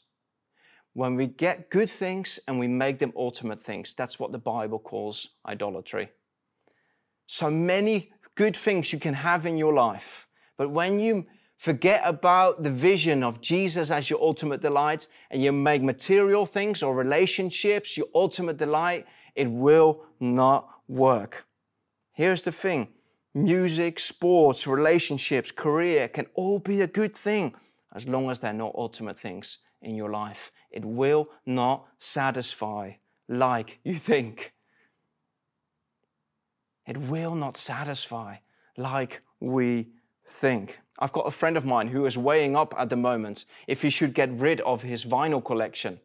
When 0.93 1.15
we 1.15 1.27
get 1.27 1.69
good 1.69 1.89
things 1.89 2.39
and 2.47 2.59
we 2.59 2.67
make 2.67 2.99
them 2.99 3.13
ultimate 3.15 3.61
things, 3.61 3.93
that's 3.95 4.19
what 4.19 4.31
the 4.31 4.37
Bible 4.37 4.79
calls 4.79 5.29
idolatry. 5.45 6.09
So 7.25 7.49
many 7.49 8.11
good 8.35 8.55
things 8.55 8.93
you 8.93 8.99
can 8.99 9.15
have 9.15 9.45
in 9.45 9.57
your 9.57 9.73
life, 9.73 10.27
but 10.57 10.69
when 10.69 10.99
you 10.99 11.25
forget 11.57 12.01
about 12.03 12.61
the 12.63 12.69
vision 12.69 13.23
of 13.23 13.41
Jesus 13.41 13.89
as 13.89 14.09
your 14.09 14.21
ultimate 14.21 14.61
delight 14.61 15.07
and 15.31 15.41
you 15.41 15.51
make 15.51 15.81
material 15.81 16.45
things 16.45 16.83
or 16.83 16.93
relationships 16.93 17.97
your 17.97 18.07
ultimate 18.13 18.57
delight, 18.57 19.05
it 19.35 19.49
will 19.49 20.03
not 20.19 20.67
work. 20.87 21.45
Here's 22.11 22.43
the 22.43 22.51
thing 22.51 22.89
music, 23.33 23.99
sports, 23.99 24.67
relationships, 24.67 25.51
career 25.51 26.07
can 26.07 26.27
all 26.35 26.59
be 26.59 26.81
a 26.81 26.87
good 26.87 27.15
thing 27.15 27.55
as 27.95 28.07
long 28.07 28.29
as 28.29 28.39
they're 28.39 28.53
not 28.53 28.73
ultimate 28.75 29.19
things 29.19 29.59
in 29.81 29.95
your 29.95 30.09
life. 30.09 30.51
It 30.73 30.83
will 30.83 31.27
not 31.45 31.85
satisfy 31.99 32.93
like 33.29 33.79
you 33.83 33.97
think. 33.97 34.53
It 36.85 36.97
will 36.97 37.35
not 37.35 37.55
satisfy 37.55 38.37
like 38.75 39.21
we 39.39 39.89
think. 40.27 40.79
I've 40.99 41.13
got 41.13 41.27
a 41.27 41.31
friend 41.31 41.57
of 41.57 41.65
mine 41.65 41.87
who 41.87 42.05
is 42.05 42.17
weighing 42.17 42.55
up 42.55 42.73
at 42.77 42.89
the 42.89 42.95
moment 42.95 43.45
if 43.67 43.81
he 43.81 43.89
should 43.89 44.13
get 44.13 44.31
rid 44.31 44.61
of 44.61 44.81
his 44.81 45.05
vinyl 45.05 45.43
collection. 45.43 45.99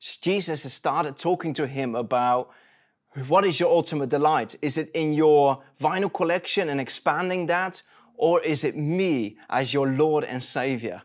Jesus 0.00 0.62
has 0.62 0.74
started 0.74 1.16
talking 1.16 1.54
to 1.54 1.66
him 1.66 1.94
about 1.94 2.50
what 3.28 3.46
is 3.46 3.58
your 3.58 3.70
ultimate 3.70 4.10
delight? 4.10 4.56
Is 4.60 4.76
it 4.76 4.90
in 4.92 5.14
your 5.14 5.62
vinyl 5.80 6.12
collection 6.12 6.68
and 6.68 6.80
expanding 6.80 7.46
that? 7.46 7.82
Or 8.14 8.42
is 8.42 8.64
it 8.64 8.76
me 8.76 9.38
as 9.48 9.72
your 9.72 9.88
Lord 9.88 10.24
and 10.24 10.42
Savior? 10.42 11.02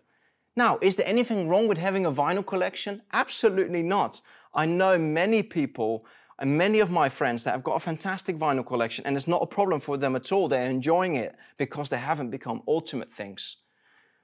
Now, 0.56 0.78
is 0.82 0.98
there 0.98 1.08
anything 1.08 1.48
wrong 1.48 1.68
with 1.68 1.78
having 1.78 2.06
a 2.06 2.12
vinyl 2.12 2.46
collection? 2.46 3.02
Absolutely 3.14 3.82
not. 3.82 4.22
I 4.54 4.66
know 4.66 4.98
many 4.98 5.44
people 5.44 6.06
and 6.40 6.58
many 6.58 6.80
of 6.80 6.90
my 6.90 7.08
friends 7.08 7.44
that 7.44 7.52
have 7.52 7.64
got 7.64 7.76
a 7.76 7.80
fantastic 7.80 8.36
vinyl 8.36 8.66
collection, 8.66 9.06
and 9.06 9.16
it's 9.16 9.28
not 9.28 9.44
a 9.44 9.48
problem 9.48 9.80
for 9.80 9.96
them 9.96 10.16
at 10.16 10.32
all. 10.32 10.48
They're 10.48 10.70
enjoying 10.70 11.16
it 11.16 11.36
because 11.58 11.90
they 11.90 12.00
haven't 12.00 12.32
become 12.32 12.64
ultimate 12.68 13.12
things. 13.12 13.58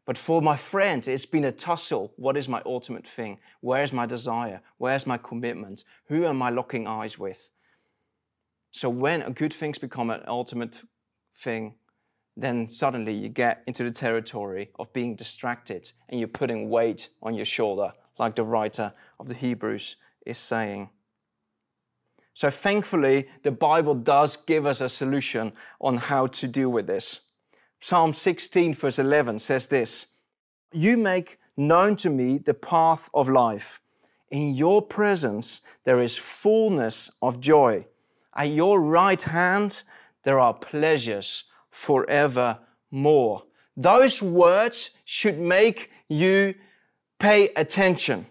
But 0.06 0.18
for 0.18 0.42
my 0.42 0.56
friend, 0.56 1.08
it's 1.08 1.26
been 1.26 1.44
a 1.46 1.52
tussle. 1.52 2.14
What 2.16 2.38
is 2.38 2.50
my 2.50 2.62
ultimate 2.66 3.06
thing? 3.06 3.40
Where's 3.62 3.94
my 3.94 4.06
desire? 4.06 4.62
Where's 4.78 5.06
my 5.06 5.18
commitment? 5.18 5.84
Who 6.08 6.26
am 6.26 6.42
I 6.42 6.50
locking 6.50 6.88
eyes 6.88 7.20
with? 7.20 7.50
So 8.72 8.90
when 8.90 9.32
good 9.34 9.54
things 9.54 9.78
become 9.78 10.10
an 10.10 10.24
ultimate 10.28 10.82
thing, 11.36 11.76
then 12.38 12.70
suddenly 12.70 13.14
you 13.14 13.30
get 13.30 13.64
into 13.66 13.84
the 13.84 13.92
territory 13.92 14.70
of 14.78 14.94
being 14.94 15.16
distracted 15.16 15.92
and 16.08 16.20
you're 16.20 16.30
putting 16.30 16.70
weight 16.70 17.10
on 17.24 17.34
your 17.34 17.46
shoulder, 17.46 17.92
like 18.20 18.36
the 18.36 18.44
writer 18.44 18.94
of 19.20 19.28
the 19.28 19.34
Hebrews 19.34 19.96
is 20.26 20.38
saying. 20.38 20.90
So, 22.34 22.52
thankfully, 22.52 23.28
the 23.42 23.52
Bible 23.52 23.96
does 23.96 24.38
give 24.38 24.68
us 24.68 24.80
a 24.80 24.90
solution 24.90 25.54
on 25.82 25.98
how 25.98 26.28
to 26.28 26.48
deal 26.48 26.70
with 26.70 26.86
this. 26.86 27.22
Psalm 27.80 28.14
16, 28.14 28.76
verse 28.76 29.00
11 29.00 29.40
says 29.40 29.68
this 29.68 30.06
You 30.72 30.98
make 30.98 31.40
known 31.58 31.96
to 31.98 32.12
me 32.12 32.38
the 32.38 32.54
path 32.54 33.10
of 33.16 33.28
life. 33.28 33.82
In 34.30 34.54
your 34.54 34.82
presence 34.84 35.62
there 35.86 36.00
is 36.00 36.18
fullness 36.18 37.10
of 37.22 37.40
joy. 37.40 37.86
At 38.36 38.50
your 38.50 38.82
right 38.82 39.22
hand 39.22 39.82
there 40.24 40.40
are 40.40 40.54
pleasures 40.54 41.46
forevermore. 41.78 43.44
Those 43.76 44.22
words 44.22 44.90
should 45.06 45.38
make 45.38 45.92
you 46.10 46.56
pay 47.20 47.50
attention. 47.50 48.26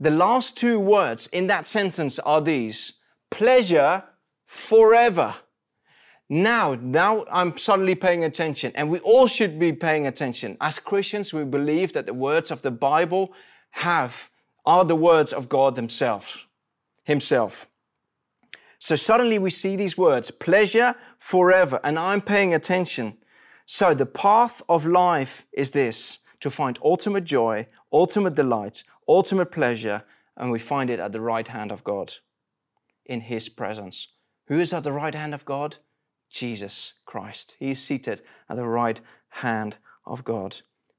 The 0.00 0.10
last 0.10 0.56
two 0.56 0.80
words 0.80 1.26
in 1.28 1.48
that 1.48 1.66
sentence 1.66 2.18
are 2.20 2.40
these 2.40 3.00
pleasure 3.30 4.04
forever. 4.46 5.34
Now, 6.30 6.74
now 6.80 7.26
I'm 7.30 7.58
suddenly 7.58 7.94
paying 7.94 8.24
attention, 8.24 8.72
and 8.74 8.88
we 8.88 9.00
all 9.00 9.26
should 9.26 9.58
be 9.58 9.74
paying 9.74 10.06
attention. 10.06 10.56
As 10.58 10.78
Christians, 10.78 11.34
we 11.34 11.44
believe 11.44 11.92
that 11.92 12.06
the 12.06 12.14
words 12.14 12.50
of 12.50 12.62
the 12.62 12.70
Bible 12.70 13.34
have 13.72 14.30
are 14.64 14.86
the 14.86 14.96
words 14.96 15.34
of 15.34 15.50
God 15.50 15.76
themselves, 15.76 16.46
Himself. 17.04 17.68
So 18.82 18.96
suddenly 18.96 19.38
we 19.38 19.50
see 19.50 19.76
these 19.76 19.96
words, 19.96 20.32
pleasure 20.32 20.96
forever, 21.16 21.78
and 21.84 21.96
I'm 21.96 22.20
paying 22.20 22.52
attention. 22.52 23.16
So 23.64 23.94
the 23.94 24.06
path 24.06 24.60
of 24.68 24.84
life 24.84 25.46
is 25.52 25.70
this 25.70 26.18
to 26.40 26.50
find 26.50 26.80
ultimate 26.82 27.22
joy, 27.22 27.68
ultimate 27.92 28.34
delight, 28.34 28.82
ultimate 29.06 29.52
pleasure, 29.52 30.02
and 30.36 30.50
we 30.50 30.58
find 30.58 30.90
it 30.90 30.98
at 30.98 31.12
the 31.12 31.20
right 31.20 31.46
hand 31.46 31.70
of 31.70 31.84
God 31.84 32.14
in 33.06 33.20
His 33.20 33.48
presence. 33.48 34.08
Who 34.48 34.58
is 34.58 34.72
at 34.72 34.82
the 34.82 34.90
right 34.90 35.14
hand 35.14 35.32
of 35.32 35.44
God? 35.44 35.76
Jesus 36.28 36.94
Christ. 37.06 37.54
He 37.60 37.70
is 37.70 37.80
seated 37.80 38.22
at 38.50 38.56
the 38.56 38.66
right 38.66 39.00
hand 39.28 39.76
of 40.04 40.24
God. 40.24 40.56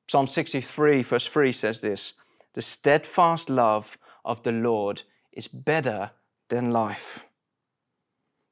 Psalm 0.08 0.28
63, 0.28 1.04
verse 1.04 1.28
3 1.28 1.52
says 1.52 1.82
this 1.82 2.14
The 2.54 2.62
steadfast 2.62 3.50
love 3.50 3.98
of 4.24 4.42
the 4.44 4.54
Lord 4.54 5.04
is 5.34 5.50
better 5.50 6.12
than 6.48 6.72
life. 6.72 7.26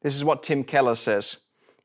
This 0.01 0.15
is 0.15 0.23
what 0.23 0.43
Tim 0.43 0.63
Keller 0.63 0.95
says. 0.95 1.37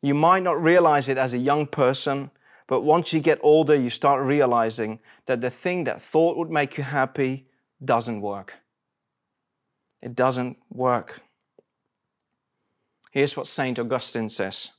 You 0.02 0.14
might 0.14 0.42
not 0.42 0.62
realize 0.62 1.08
it 1.08 1.18
as 1.18 1.34
a 1.34 1.38
young 1.38 1.66
person, 1.66 2.30
But 2.66 2.82
once 2.82 3.12
you 3.12 3.20
get 3.20 3.38
older, 3.42 3.74
you 3.74 3.90
start 3.90 4.24
realizing 4.24 4.98
that 5.26 5.40
the 5.40 5.50
thing 5.50 5.84
that 5.84 6.02
thought 6.02 6.36
would 6.36 6.50
make 6.50 6.76
you 6.76 6.84
happy 6.84 7.46
doesn't 7.84 8.20
work. 8.20 8.54
It 10.02 10.14
doesn't 10.14 10.56
work. 10.70 11.20
Here's 13.12 13.36
what 13.36 13.46
St. 13.46 13.78
Augustine 13.78 14.28
says 14.28 14.70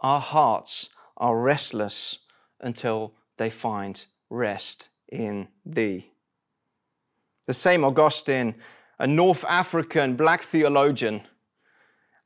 Our 0.00 0.20
hearts 0.20 0.88
are 1.16 1.38
restless 1.38 2.18
until 2.60 3.14
they 3.36 3.50
find 3.50 4.04
rest 4.30 4.88
in 5.10 5.48
thee. 5.66 6.12
The 7.46 7.54
same 7.54 7.84
Augustine, 7.84 8.54
a 8.98 9.06
North 9.06 9.44
African 9.44 10.16
black 10.16 10.42
theologian, 10.42 11.22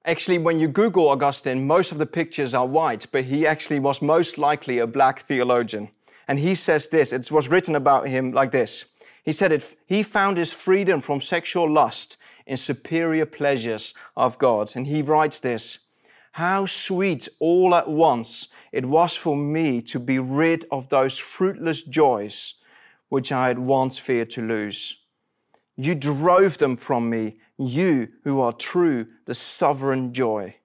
Actually, 0.07 0.38
when 0.38 0.61
you 0.61 0.68
Google 0.68 1.09
Augustine, 1.09 1.66
most 1.66 1.90
of 1.90 1.98
the 1.98 2.07
pictures 2.07 2.54
are 2.54 2.64
white, 2.64 3.09
but 3.11 3.24
he 3.24 3.44
actually 3.44 3.80
was 3.80 4.00
most 4.00 4.38
likely 4.38 4.78
a 4.78 4.86
black 4.86 5.18
theologian. 5.18 5.88
And 6.28 6.38
he 6.38 6.54
says 6.54 6.88
this 6.88 7.12
it 7.12 7.32
was 7.32 7.48
written 7.48 7.74
about 7.74 8.07
him 8.07 8.30
like 8.30 8.52
this 8.52 8.84
He 9.24 9.32
said 9.32 9.50
it, 9.50 9.76
he 9.84 10.04
found 10.04 10.38
his 10.38 10.52
freedom 10.52 11.00
from 11.00 11.20
sexual 11.20 11.68
lust 11.68 12.18
in 12.46 12.57
superior 12.57 13.26
pleasures 13.26 13.94
of 14.16 14.38
God. 14.38 14.76
And 14.76 14.86
he 14.86 15.02
writes 15.02 15.40
this 15.40 15.80
How 16.32 16.66
sweet 16.66 17.28
all 17.40 17.74
at 17.74 17.88
once 17.88 18.46
it 18.70 18.86
was 18.86 19.16
for 19.16 19.36
me 19.36 19.82
to 19.82 19.98
be 19.98 20.20
rid 20.20 20.66
of 20.70 20.88
those 20.88 21.18
fruitless 21.18 21.82
joys 21.82 22.54
which 23.09 23.32
I 23.32 23.48
had 23.48 23.59
once 23.59 23.98
feared 23.98 24.30
to 24.30 24.42
lose. 24.42 24.98
You 25.77 25.95
drove 25.95 26.59
them 26.59 26.77
from 26.77 27.11
me, 27.11 27.37
you 27.59 28.09
who 28.24 28.41
are 28.41 28.53
true, 28.53 29.09
the 29.27 29.35
sovereign 29.35 30.14
joy. 30.14 30.57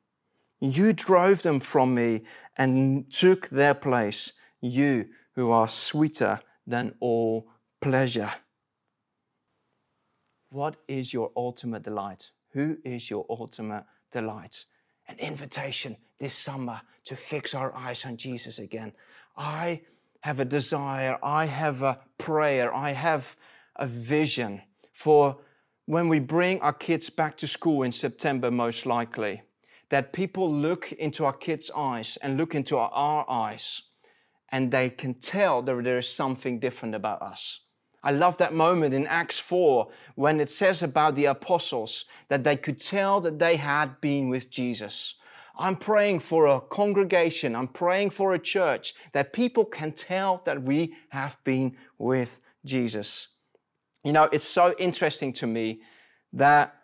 You 0.62 0.94
drove 0.94 1.42
them 1.42 1.60
from 1.60 1.94
me 1.94 2.24
and 2.56 3.12
took 3.12 3.50
their 3.50 3.74
place, 3.74 4.32
you 4.62 5.10
who 5.34 5.52
are 5.52 5.68
sweeter 5.68 6.40
than 6.66 6.94
all 7.00 7.50
pleasure. 7.82 8.32
What 10.50 10.78
is 10.88 11.14
your 11.14 11.32
ultimate 11.36 11.84
delight? 11.84 12.32
Who 12.52 12.78
is 12.86 13.10
your 13.10 13.26
ultimate 13.30 13.86
delight? 14.12 14.66
An 15.08 15.18
invitation 15.20 15.98
this 16.20 16.34
summer 16.34 16.82
to 17.06 17.16
fix 17.16 17.54
our 17.56 17.76
eyes 17.76 18.06
on 18.06 18.16
Jesus 18.18 18.60
again. 18.60 18.94
I 19.36 19.82
have 20.22 20.40
a 20.40 20.46
desire, 20.46 21.18
I 21.24 21.46
have 21.46 21.82
a 21.82 22.00
prayer, 22.18 22.74
I 22.74 22.92
have 22.92 23.36
a 23.76 23.88
vision 23.88 24.62
for 25.02 25.38
when 25.88 26.08
we 26.08 26.20
bring 26.20 26.62
our 26.62 26.74
kids 26.74 27.10
back 27.10 27.36
to 27.38 27.48
school 27.48 27.82
in 27.82 27.92
September, 27.92 28.52
most 28.52 28.86
likely, 28.86 29.42
that 29.90 30.14
people 30.14 30.54
look 30.54 30.92
into 30.94 31.26
our 31.26 31.34
kids' 31.34 31.72
eyes 31.76 32.18
and 32.22 32.38
look 32.38 32.54
into 32.54 32.78
our, 32.78 33.26
eyes 33.28 33.82
and 34.50 34.72
they 34.72 34.90
can 34.90 35.16
tell 35.16 35.62
that 35.64 35.84
there 35.84 35.98
is 35.98 36.08
something 36.08 36.60
different 36.60 36.94
about 36.94 37.22
us. 37.22 37.62
I 38.04 38.12
love 38.12 38.38
that 38.38 38.54
moment 38.54 38.94
in 38.94 39.08
Acts 39.08 39.40
4 39.40 39.90
when 40.16 40.40
it 40.40 40.50
says 40.50 40.84
about 40.84 41.16
the 41.16 41.26
apostles 41.26 42.06
that 42.30 42.44
they 42.44 42.56
could 42.56 42.80
tell 42.80 43.22
that 43.22 43.40
they 43.40 43.56
had 43.56 44.00
been 44.02 44.30
with 44.30 44.52
Jesus. 44.52 45.16
I'm 45.58 45.78
praying 45.78 46.20
for 46.20 46.46
a 46.46 46.62
congregation, 46.62 47.56
I'm 47.56 47.68
praying 47.68 48.12
for 48.12 48.34
a 48.34 48.40
church 48.40 48.94
that 49.14 49.34
people 49.34 49.66
can 49.66 49.92
tell 49.94 50.42
that 50.46 50.62
we 50.62 50.96
have 51.10 51.38
been 51.44 51.76
with 51.98 52.40
Jesus. 52.64 53.28
You 54.04 54.14
know, 54.14 54.30
it's 54.32 54.48
so 54.48 54.74
interesting 54.80 55.32
to 55.34 55.48
me 55.48 55.82
that 56.34 56.76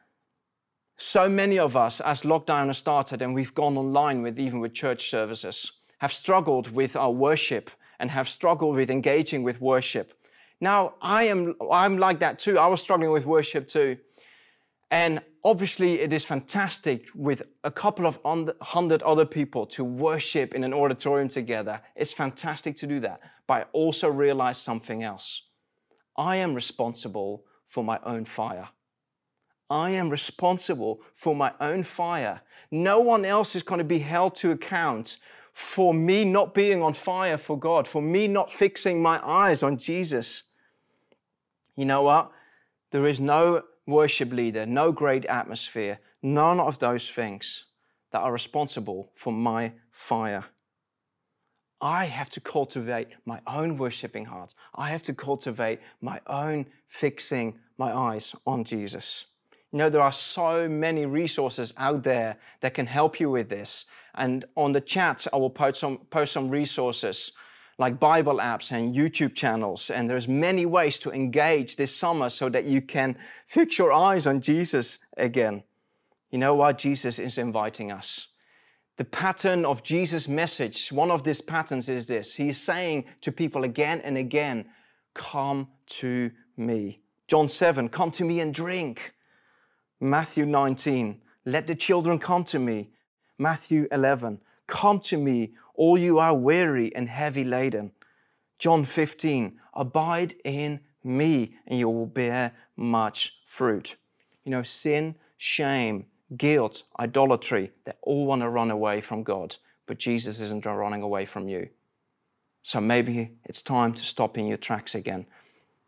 so 0.97 1.29
many 1.29 1.59
of 1.59 1.75
us, 1.75 2.01
as 2.01 2.21
lockdown 2.21 2.67
has 2.67 2.77
started 2.77 3.21
and 3.21 3.33
we've 3.33 3.53
gone 3.53 3.77
online 3.77 4.21
with 4.21 4.39
even 4.39 4.59
with 4.59 4.73
church 4.73 5.09
services, 5.09 5.71
have 5.99 6.13
struggled 6.13 6.71
with 6.71 6.95
our 6.95 7.11
worship 7.11 7.71
and 7.99 8.11
have 8.11 8.29
struggled 8.29 8.75
with 8.75 8.89
engaging 8.89 9.43
with 9.43 9.61
worship. 9.61 10.13
Now, 10.59 10.95
I 11.01 11.23
am 11.23 11.55
I'm 11.71 11.97
like 11.97 12.19
that 12.19 12.39
too. 12.39 12.57
I 12.57 12.67
was 12.67 12.81
struggling 12.81 13.11
with 13.11 13.25
worship 13.25 13.67
too. 13.67 13.97
And 14.89 15.21
obviously, 15.43 15.99
it 15.99 16.13
is 16.13 16.23
fantastic 16.23 17.07
with 17.13 17.43
a 17.63 17.71
couple 17.71 18.05
of 18.05 18.19
hundred 18.61 19.03
other 19.03 19.25
people 19.25 19.65
to 19.67 19.83
worship 19.83 20.55
in 20.55 20.63
an 20.63 20.73
auditorium 20.73 21.29
together. 21.29 21.81
It's 21.95 22.13
fantastic 22.13 22.75
to 22.77 22.87
do 22.87 22.99
that. 23.01 23.19
But 23.47 23.53
I 23.53 23.65
also 23.73 24.09
realize 24.09 24.57
something 24.57 25.03
else. 25.03 25.46
I 26.17 26.37
am 26.37 26.53
responsible 26.53 27.45
for 27.65 27.83
my 27.83 27.99
own 28.03 28.25
fire. 28.25 28.69
I 29.69 29.91
am 29.91 30.09
responsible 30.09 31.01
for 31.13 31.35
my 31.35 31.51
own 31.59 31.83
fire. 31.83 32.41
No 32.71 32.99
one 32.99 33.25
else 33.25 33.55
is 33.55 33.63
going 33.63 33.79
to 33.79 33.85
be 33.85 33.99
held 33.99 34.35
to 34.35 34.51
account 34.51 35.17
for 35.51 35.93
me 35.93 36.23
not 36.23 36.53
being 36.53 36.81
on 36.81 36.93
fire 36.93 37.37
for 37.37 37.59
God, 37.59 37.87
for 37.87 38.01
me 38.01 38.27
not 38.27 38.51
fixing 38.51 39.01
my 39.01 39.19
eyes 39.27 39.63
on 39.63 39.77
Jesus. 39.77 40.43
You 41.75 41.85
know 41.85 42.03
what? 42.03 42.31
There 42.91 43.07
is 43.07 43.19
no 43.19 43.63
worship 43.85 44.31
leader, 44.31 44.65
no 44.65 44.91
great 44.91 45.25
atmosphere, 45.25 45.99
none 46.21 46.59
of 46.59 46.79
those 46.79 47.09
things 47.09 47.65
that 48.11 48.21
are 48.21 48.31
responsible 48.31 49.11
for 49.15 49.33
my 49.33 49.73
fire. 49.91 50.45
I 51.81 52.05
have 52.05 52.29
to 52.31 52.39
cultivate 52.39 53.09
my 53.25 53.39
own 53.45 53.77
worshiping 53.77 54.25
heart. 54.25 54.55
I 54.73 54.89
have 54.89 55.03
to 55.03 55.13
cultivate 55.13 55.79
my 56.01 56.19
own 56.27 56.65
fixing 56.87 57.59
my 57.77 57.93
eyes 57.93 58.35
on 58.45 58.63
Jesus. 58.63 59.25
You 59.71 59.77
know, 59.77 59.89
there 59.89 60.01
are 60.01 60.11
so 60.11 60.67
many 60.67 61.05
resources 61.05 61.73
out 61.77 62.03
there 62.03 62.37
that 62.61 62.73
can 62.73 62.87
help 62.87 63.19
you 63.19 63.29
with 63.29 63.49
this. 63.49 63.85
And 64.15 64.45
on 64.55 64.71
the 64.71 64.81
chat, 64.81 65.27
I 65.31 65.37
will 65.37 65.51
post 65.51 65.79
some, 65.79 65.97
post 66.09 66.33
some 66.33 66.49
resources 66.49 67.33
like 67.77 67.99
Bible 67.99 68.37
apps 68.37 68.71
and 68.71 68.95
YouTube 68.95 69.35
channels. 69.35 69.91
And 69.91 70.09
there's 70.09 70.27
many 70.27 70.65
ways 70.65 70.97
to 70.99 71.11
engage 71.11 71.75
this 71.75 71.95
summer 71.95 72.29
so 72.29 72.49
that 72.49 72.63
you 72.63 72.81
can 72.81 73.17
fix 73.45 73.77
your 73.77 73.93
eyes 73.93 74.25
on 74.25 74.41
Jesus 74.41 74.97
again. 75.15 75.63
You 76.31 76.39
know 76.39 76.55
what? 76.55 76.79
Jesus 76.79 77.19
is 77.19 77.37
inviting 77.37 77.91
us 77.91 78.27
the 78.97 79.05
pattern 79.05 79.63
of 79.63 79.83
Jesus' 79.83 80.27
message, 80.27 80.91
one 80.91 81.11
of 81.11 81.23
these 81.23 81.39
patterns 81.39 81.87
is 81.87 82.07
this. 82.07 82.35
He 82.35 82.49
is 82.49 82.59
saying 82.59 83.05
to 83.21 83.31
people 83.31 83.63
again 83.63 84.01
and 84.01 84.17
again, 84.17 84.65
Come 85.13 85.67
to 85.87 86.31
me. 86.57 87.01
John 87.27 87.47
7, 87.47 87.89
come 87.89 88.11
to 88.11 88.23
me 88.23 88.39
and 88.39 88.53
drink. 88.53 89.13
Matthew 89.99 90.45
19, 90.45 91.21
let 91.45 91.67
the 91.67 91.75
children 91.75 92.19
come 92.19 92.43
to 92.45 92.59
me. 92.59 92.91
Matthew 93.37 93.87
11, 93.91 94.39
come 94.67 94.99
to 95.01 95.17
me, 95.17 95.53
all 95.73 95.97
you 95.97 96.19
are 96.19 96.35
weary 96.35 96.95
and 96.95 97.09
heavy 97.09 97.43
laden. 97.43 97.91
John 98.59 98.85
15, 98.85 99.59
abide 99.73 100.35
in 100.43 100.79
me 101.03 101.55
and 101.67 101.79
you 101.79 101.89
will 101.89 102.07
bear 102.07 102.53
much 102.75 103.37
fruit. 103.45 103.95
You 104.43 104.51
know, 104.51 104.63
sin, 104.63 105.15
shame, 105.37 106.05
guilt, 106.35 106.83
idolatry, 106.99 107.71
they 107.85 107.93
all 108.01 108.25
want 108.25 108.41
to 108.41 108.49
run 108.49 108.71
away 108.71 109.01
from 109.01 109.23
God, 109.23 109.55
but 109.85 109.97
Jesus 109.97 110.41
isn't 110.41 110.65
running 110.65 111.01
away 111.01 111.25
from 111.25 111.47
you. 111.47 111.69
So 112.63 112.81
maybe 112.81 113.31
it's 113.45 113.61
time 113.61 113.93
to 113.93 114.03
stop 114.03 114.37
in 114.37 114.47
your 114.47 114.57
tracks 114.57 114.93
again 114.93 115.25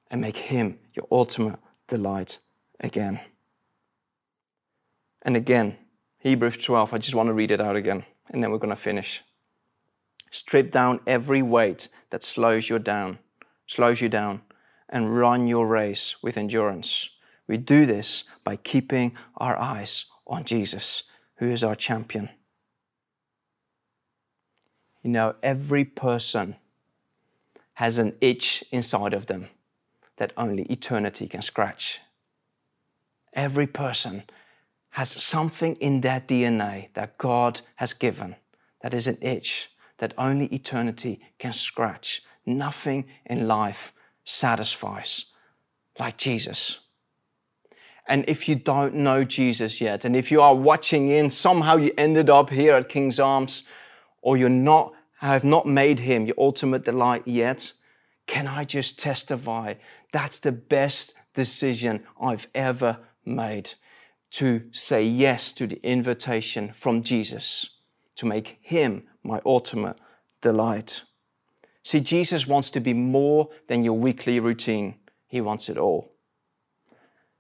and 0.10 0.22
make 0.22 0.38
Him 0.38 0.80
your 0.94 1.08
ultimate 1.12 1.60
delight 1.88 2.38
again. 2.80 3.20
And 5.22 5.36
again, 5.36 5.78
Hebrews 6.20 6.58
12, 6.58 6.94
I 6.94 6.98
just 6.98 7.16
want 7.16 7.28
to 7.28 7.34
read 7.34 7.52
it 7.52 7.60
out 7.60 7.76
again, 7.76 8.06
and 8.30 8.42
then 8.42 8.52
we're 8.52 8.58
going 8.58 8.70
to 8.70 8.82
finish. 8.82 9.24
Strip 10.32 10.72
down 10.72 11.02
every 11.06 11.42
weight 11.42 11.90
that 12.12 12.24
slows 12.24 12.70
you 12.70 12.80
down, 12.80 13.20
slows 13.66 14.00
you 14.00 14.10
down, 14.10 14.42
and 14.88 15.18
run 15.18 15.48
your 15.48 15.68
race 15.68 16.22
with 16.24 16.38
endurance. 16.38 17.10
We 17.48 17.58
do 17.58 17.86
this 17.86 18.24
by 18.44 18.56
keeping 18.56 19.16
our 19.38 19.58
eyes 19.58 20.06
on 20.30 20.46
Jesus, 20.46 21.04
who 21.36 21.50
is 21.50 21.64
our 21.64 21.76
champion. 21.76 22.30
You 25.04 25.10
know, 25.10 25.36
every 25.44 25.84
person 25.84 26.56
has 27.74 27.98
an 27.98 28.16
itch 28.22 28.64
inside 28.72 29.14
of 29.14 29.26
them 29.26 29.48
that 30.18 30.34
only 30.38 30.64
eternity 30.64 31.28
can 31.28 31.42
scratch. 31.42 32.00
Every 33.34 33.68
person 33.68 34.24
has 34.92 35.10
something 35.10 35.76
in 35.76 36.02
their 36.02 36.20
DNA 36.20 36.90
that 36.94 37.18
God 37.18 37.62
has 37.76 37.94
given 37.94 38.36
that 38.82 38.94
is 38.94 39.08
an 39.08 39.18
itch 39.22 39.70
that 40.00 40.14
only 40.18 40.48
eternity 40.48 41.20
can 41.38 41.54
scratch. 41.54 42.22
Nothing 42.46 43.06
in 43.26 43.48
life 43.48 43.94
satisfies 44.24 45.26
like 46.00 46.18
Jesus. 46.18 46.80
And 48.10 48.26
if 48.28 48.50
you 48.50 48.56
don't 48.56 48.96
know 48.96 49.24
Jesus 49.24 49.80
yet, 49.80 50.04
and 50.04 50.16
if 50.16 50.32
you 50.32 50.42
are 50.42 50.56
watching 50.56 51.08
in, 51.10 51.30
somehow 51.30 51.78
you 51.78 51.92
ended 51.98 52.30
up 52.30 52.50
here 52.50 52.76
at 52.76 52.90
King's 52.90 53.20
Arms, 53.20 53.64
or 54.22 54.36
you're 54.36 54.50
not, 54.50 54.94
have 55.20 55.44
not 55.44 55.66
made 55.66 56.00
him 56.00 56.26
your 56.26 56.36
ultimate 56.38 56.84
delight 56.84 57.24
yet, 57.26 57.72
can 58.26 58.48
I 58.48 58.66
just 58.66 59.00
testify 59.00 59.76
that's 60.12 60.40
the 60.40 60.52
best 60.52 61.14
decision 61.34 62.04
I've 62.20 62.48
ever 62.56 62.98
made 63.26 63.74
to 64.32 64.64
say 64.72 65.04
yes 65.04 65.54
to 65.54 65.68
the 65.68 65.80
invitation 65.84 66.72
from 66.74 67.04
Jesus 67.04 67.78
to 68.16 68.26
make 68.26 68.58
him 68.62 69.04
my 69.24 69.42
ultimate 69.46 69.98
delight. 70.42 71.04
See, 71.84 72.00
Jesus 72.00 72.48
wants 72.48 72.70
to 72.72 72.80
be 72.80 72.94
more 72.94 73.50
than 73.68 73.84
your 73.84 73.98
weekly 73.98 74.40
routine, 74.40 74.96
He 75.28 75.42
wants 75.42 75.70
it 75.70 75.78
all. 75.78 76.12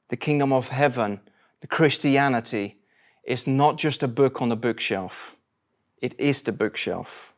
The 0.09 0.17
kingdom 0.17 0.51
of 0.51 0.69
heaven, 0.69 1.21
the 1.61 1.67
Christianity, 1.67 2.77
is 3.23 3.47
not 3.47 3.77
just 3.77 4.03
a 4.03 4.07
book 4.07 4.41
on 4.41 4.49
the 4.49 4.55
bookshelf, 4.55 5.37
it 6.01 6.19
is 6.19 6.41
the 6.41 6.51
bookshelf. 6.51 7.33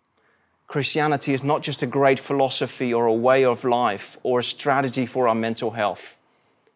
Christianity 0.67 1.33
is 1.33 1.43
not 1.43 1.63
just 1.63 1.83
a 1.83 1.85
great 1.85 2.17
philosophy 2.17 2.93
or 2.93 3.05
a 3.05 3.13
way 3.13 3.43
of 3.43 3.65
life 3.65 4.17
or 4.23 4.39
a 4.39 4.43
strategy 4.43 5.05
for 5.05 5.27
our 5.27 5.35
mental 5.35 5.71
health. 5.71 6.15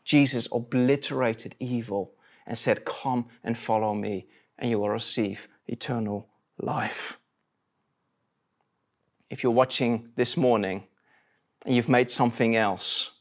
Jesus 0.03 0.49
obliterated 0.51 1.55
evil 1.59 2.11
and 2.45 2.57
said, 2.57 2.83
Come 2.83 3.27
and 3.41 3.57
follow 3.57 3.93
me, 3.93 4.27
and 4.59 4.69
you 4.69 4.79
will 4.79 4.89
receive 4.89 5.47
eternal 5.67 6.27
life. 6.57 7.17
If 9.29 9.43
you're 9.43 9.51
watching 9.53 10.09
this 10.17 10.35
morning 10.35 10.87
and 11.65 11.73
you've 11.73 11.87
made 11.87 12.11
something 12.11 12.53
else 12.53 13.11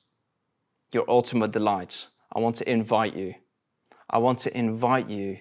your 0.93 1.05
ultimate 1.09 1.53
delight, 1.53 2.07
I 2.35 2.41
want 2.41 2.57
to 2.57 2.70
invite 2.70 3.14
you. 3.14 3.35
I 4.11 4.18
want 4.18 4.39
to 4.41 4.57
invite 4.57 5.09
you 5.09 5.39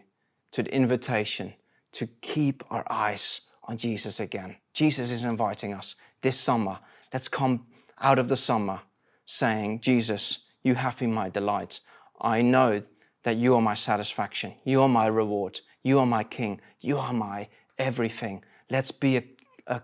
to 0.52 0.64
the 0.64 0.74
invitation 0.74 1.54
to 1.94 2.08
keep 2.22 2.64
our 2.70 2.86
eyes 2.92 3.42
on 3.64 3.78
Jesus 3.78 4.20
again. 4.20 4.58
Jesus 4.74 5.12
is 5.12 5.24
inviting 5.24 5.74
us 5.74 5.96
this 6.22 6.40
summer. 6.40 6.80
Let's 7.12 7.28
come 7.28 7.68
out 8.00 8.20
of 8.20 8.30
the 8.30 8.36
summer 8.36 8.82
saying, 9.26 9.82
Jesus, 9.82 10.40
you 10.64 10.76
have 10.76 10.98
been 10.98 11.14
my 11.14 11.30
delight. 11.30 11.80
I 12.22 12.42
know 12.42 12.84
that 13.24 13.38
you 13.38 13.56
are 13.56 13.62
my 13.62 13.76
satisfaction. 13.76 14.56
You 14.64 14.82
are 14.82 14.90
my 14.90 15.08
reward. 15.08 15.62
You 15.84 16.00
are 16.00 16.06
my 16.06 16.24
king. 16.24 16.62
You 16.80 16.98
are 16.98 17.14
my 17.14 17.48
everything. 17.78 18.44
Let's 18.70 18.92
be 18.92 19.18
a, 19.18 19.24
a, 19.68 19.82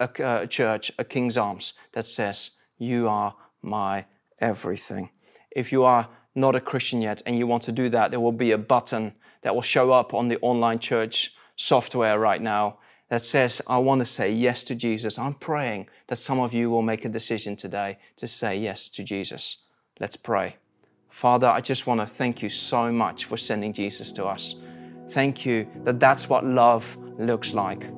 a, 0.00 0.10
a 0.42 0.46
church, 0.46 0.92
a 0.98 1.04
King's 1.04 1.38
Arms 1.38 1.74
that 1.92 2.06
says, 2.06 2.52
You 2.78 3.08
are 3.08 3.34
my 3.62 4.06
everything. 4.40 5.10
If 5.50 5.72
you 5.72 5.84
are 5.84 6.08
not 6.38 6.54
a 6.54 6.60
Christian 6.60 7.02
yet 7.02 7.22
and 7.26 7.36
you 7.36 7.46
want 7.46 7.62
to 7.64 7.72
do 7.72 7.88
that, 7.90 8.10
there 8.10 8.20
will 8.20 8.32
be 8.32 8.52
a 8.52 8.58
button 8.58 9.14
that 9.42 9.54
will 9.54 9.62
show 9.62 9.92
up 9.92 10.14
on 10.14 10.28
the 10.28 10.38
online 10.40 10.78
church 10.78 11.34
software 11.56 12.18
right 12.18 12.40
now 12.40 12.78
that 13.08 13.24
says, 13.24 13.62
I 13.66 13.78
want 13.78 14.00
to 14.00 14.04
say 14.04 14.32
yes 14.32 14.64
to 14.64 14.74
Jesus. 14.74 15.18
I'm 15.18 15.34
praying 15.34 15.88
that 16.08 16.18
some 16.18 16.40
of 16.40 16.52
you 16.52 16.70
will 16.70 16.82
make 16.82 17.04
a 17.04 17.08
decision 17.08 17.56
today 17.56 17.98
to 18.16 18.28
say 18.28 18.58
yes 18.58 18.88
to 18.90 19.02
Jesus. 19.02 19.58
Let's 19.98 20.16
pray. 20.16 20.56
Father, 21.08 21.48
I 21.48 21.60
just 21.60 21.86
want 21.86 22.00
to 22.00 22.06
thank 22.06 22.42
you 22.42 22.50
so 22.50 22.92
much 22.92 23.24
for 23.24 23.36
sending 23.36 23.72
Jesus 23.72 24.12
to 24.12 24.26
us. 24.26 24.54
Thank 25.10 25.46
you 25.46 25.66
that 25.84 25.98
that's 25.98 26.28
what 26.28 26.44
love 26.44 26.96
looks 27.18 27.54
like. 27.54 27.88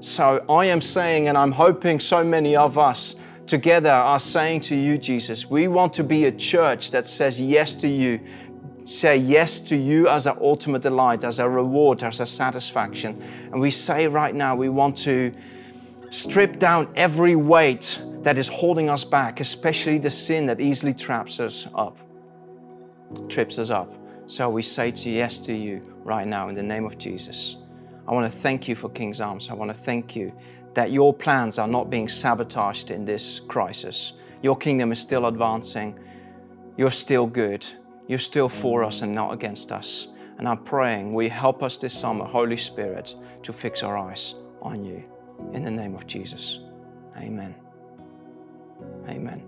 So 0.00 0.44
I 0.48 0.64
am 0.66 0.80
saying, 0.80 1.28
and 1.28 1.38
I'm 1.38 1.52
hoping 1.52 2.00
so 2.00 2.24
many 2.24 2.56
of 2.56 2.78
us 2.78 3.16
together 3.46 3.90
are 3.90 4.20
saying 4.20 4.60
to 4.62 4.76
you, 4.76 4.98
Jesus, 4.98 5.48
we 5.48 5.68
want 5.68 5.92
to 5.94 6.04
be 6.04 6.24
a 6.24 6.32
church 6.32 6.90
that 6.92 7.06
says 7.06 7.40
yes 7.40 7.74
to 7.76 7.88
you, 7.88 8.20
say 8.86 9.16
yes 9.16 9.60
to 9.60 9.76
you 9.76 10.08
as 10.08 10.26
our 10.26 10.36
ultimate 10.40 10.82
delight, 10.82 11.24
as 11.24 11.40
our 11.40 11.50
reward, 11.50 12.02
as 12.02 12.20
our 12.20 12.26
satisfaction. 12.26 13.22
And 13.52 13.60
we 13.60 13.70
say 13.70 14.08
right 14.08 14.34
now, 14.34 14.54
we 14.56 14.68
want 14.68 14.96
to 14.98 15.34
strip 16.10 16.58
down 16.58 16.92
every 16.96 17.36
weight 17.36 17.98
that 18.22 18.38
is 18.38 18.48
holding 18.48 18.88
us 18.88 19.04
back, 19.04 19.40
especially 19.40 19.98
the 19.98 20.10
sin 20.10 20.46
that 20.46 20.60
easily 20.60 20.94
traps 20.94 21.40
us 21.40 21.66
up, 21.74 21.98
trips 23.28 23.58
us 23.58 23.70
up. 23.70 23.92
So 24.26 24.48
we 24.48 24.62
say 24.62 24.90
to 24.90 25.10
yes 25.10 25.38
to 25.40 25.52
you 25.52 25.82
right 26.02 26.26
now 26.26 26.48
in 26.48 26.54
the 26.54 26.62
name 26.62 26.86
of 26.86 26.96
Jesus. 26.96 27.56
I 28.06 28.12
want 28.12 28.30
to 28.30 28.38
thank 28.38 28.68
you 28.68 28.74
for 28.74 28.88
King's 28.90 29.20
Arms. 29.20 29.50
I 29.50 29.54
want 29.54 29.70
to 29.70 29.74
thank 29.74 30.14
you 30.16 30.32
that 30.74 30.90
your 30.90 31.14
plans 31.14 31.58
are 31.58 31.68
not 31.68 31.90
being 31.90 32.08
sabotaged 32.08 32.90
in 32.90 33.04
this 33.04 33.40
crisis. 33.40 34.14
Your 34.42 34.56
kingdom 34.56 34.92
is 34.92 35.00
still 35.00 35.26
advancing. 35.26 35.98
You're 36.76 36.90
still 36.90 37.26
good. 37.26 37.66
You're 38.08 38.18
still 38.18 38.48
for 38.48 38.84
us 38.84 39.02
and 39.02 39.14
not 39.14 39.32
against 39.32 39.72
us. 39.72 40.08
And 40.38 40.48
I'm 40.48 40.58
praying, 40.64 41.14
you 41.14 41.30
help 41.30 41.62
us 41.62 41.78
this 41.78 41.94
summer, 41.94 42.24
Holy 42.24 42.56
Spirit, 42.56 43.14
to 43.44 43.52
fix 43.52 43.82
our 43.82 43.96
eyes 43.96 44.34
on 44.60 44.84
you. 44.84 45.04
In 45.52 45.64
the 45.64 45.70
name 45.70 45.94
of 45.94 46.06
Jesus. 46.06 46.58
Amen. 47.16 47.54
Amen. 49.08 49.42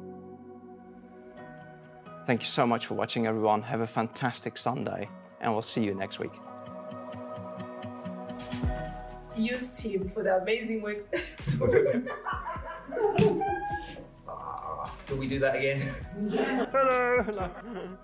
Thank 2.27 2.43
you 2.43 2.47
so 2.47 2.67
much 2.67 2.87
for 2.87 2.95
watching, 2.95 3.27
everyone. 3.27 3.63
Have 3.63 3.81
a 3.81 3.87
fantastic 3.87 4.59
Sunday, 4.59 5.09
and 5.41 5.53
we'll 5.53 5.63
see 5.63 5.83
you 5.83 5.95
next 5.95 6.19
week. 6.19 6.33
Youth 9.37 9.77
team 9.77 10.11
for 10.15 10.23
the 10.23 10.37
amazing 10.39 10.83
work. 10.83 11.11
Can 15.07 15.19
we 15.19 15.27
do 15.27 15.39
that 15.39 15.57
again? 15.57 15.81
Hello. 16.73 17.51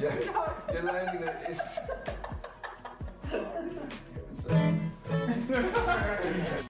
Yeah, 0.00 0.14
you're 0.72 0.82
learning 0.84 1.20
that 1.22 1.42
it's. 1.48 1.80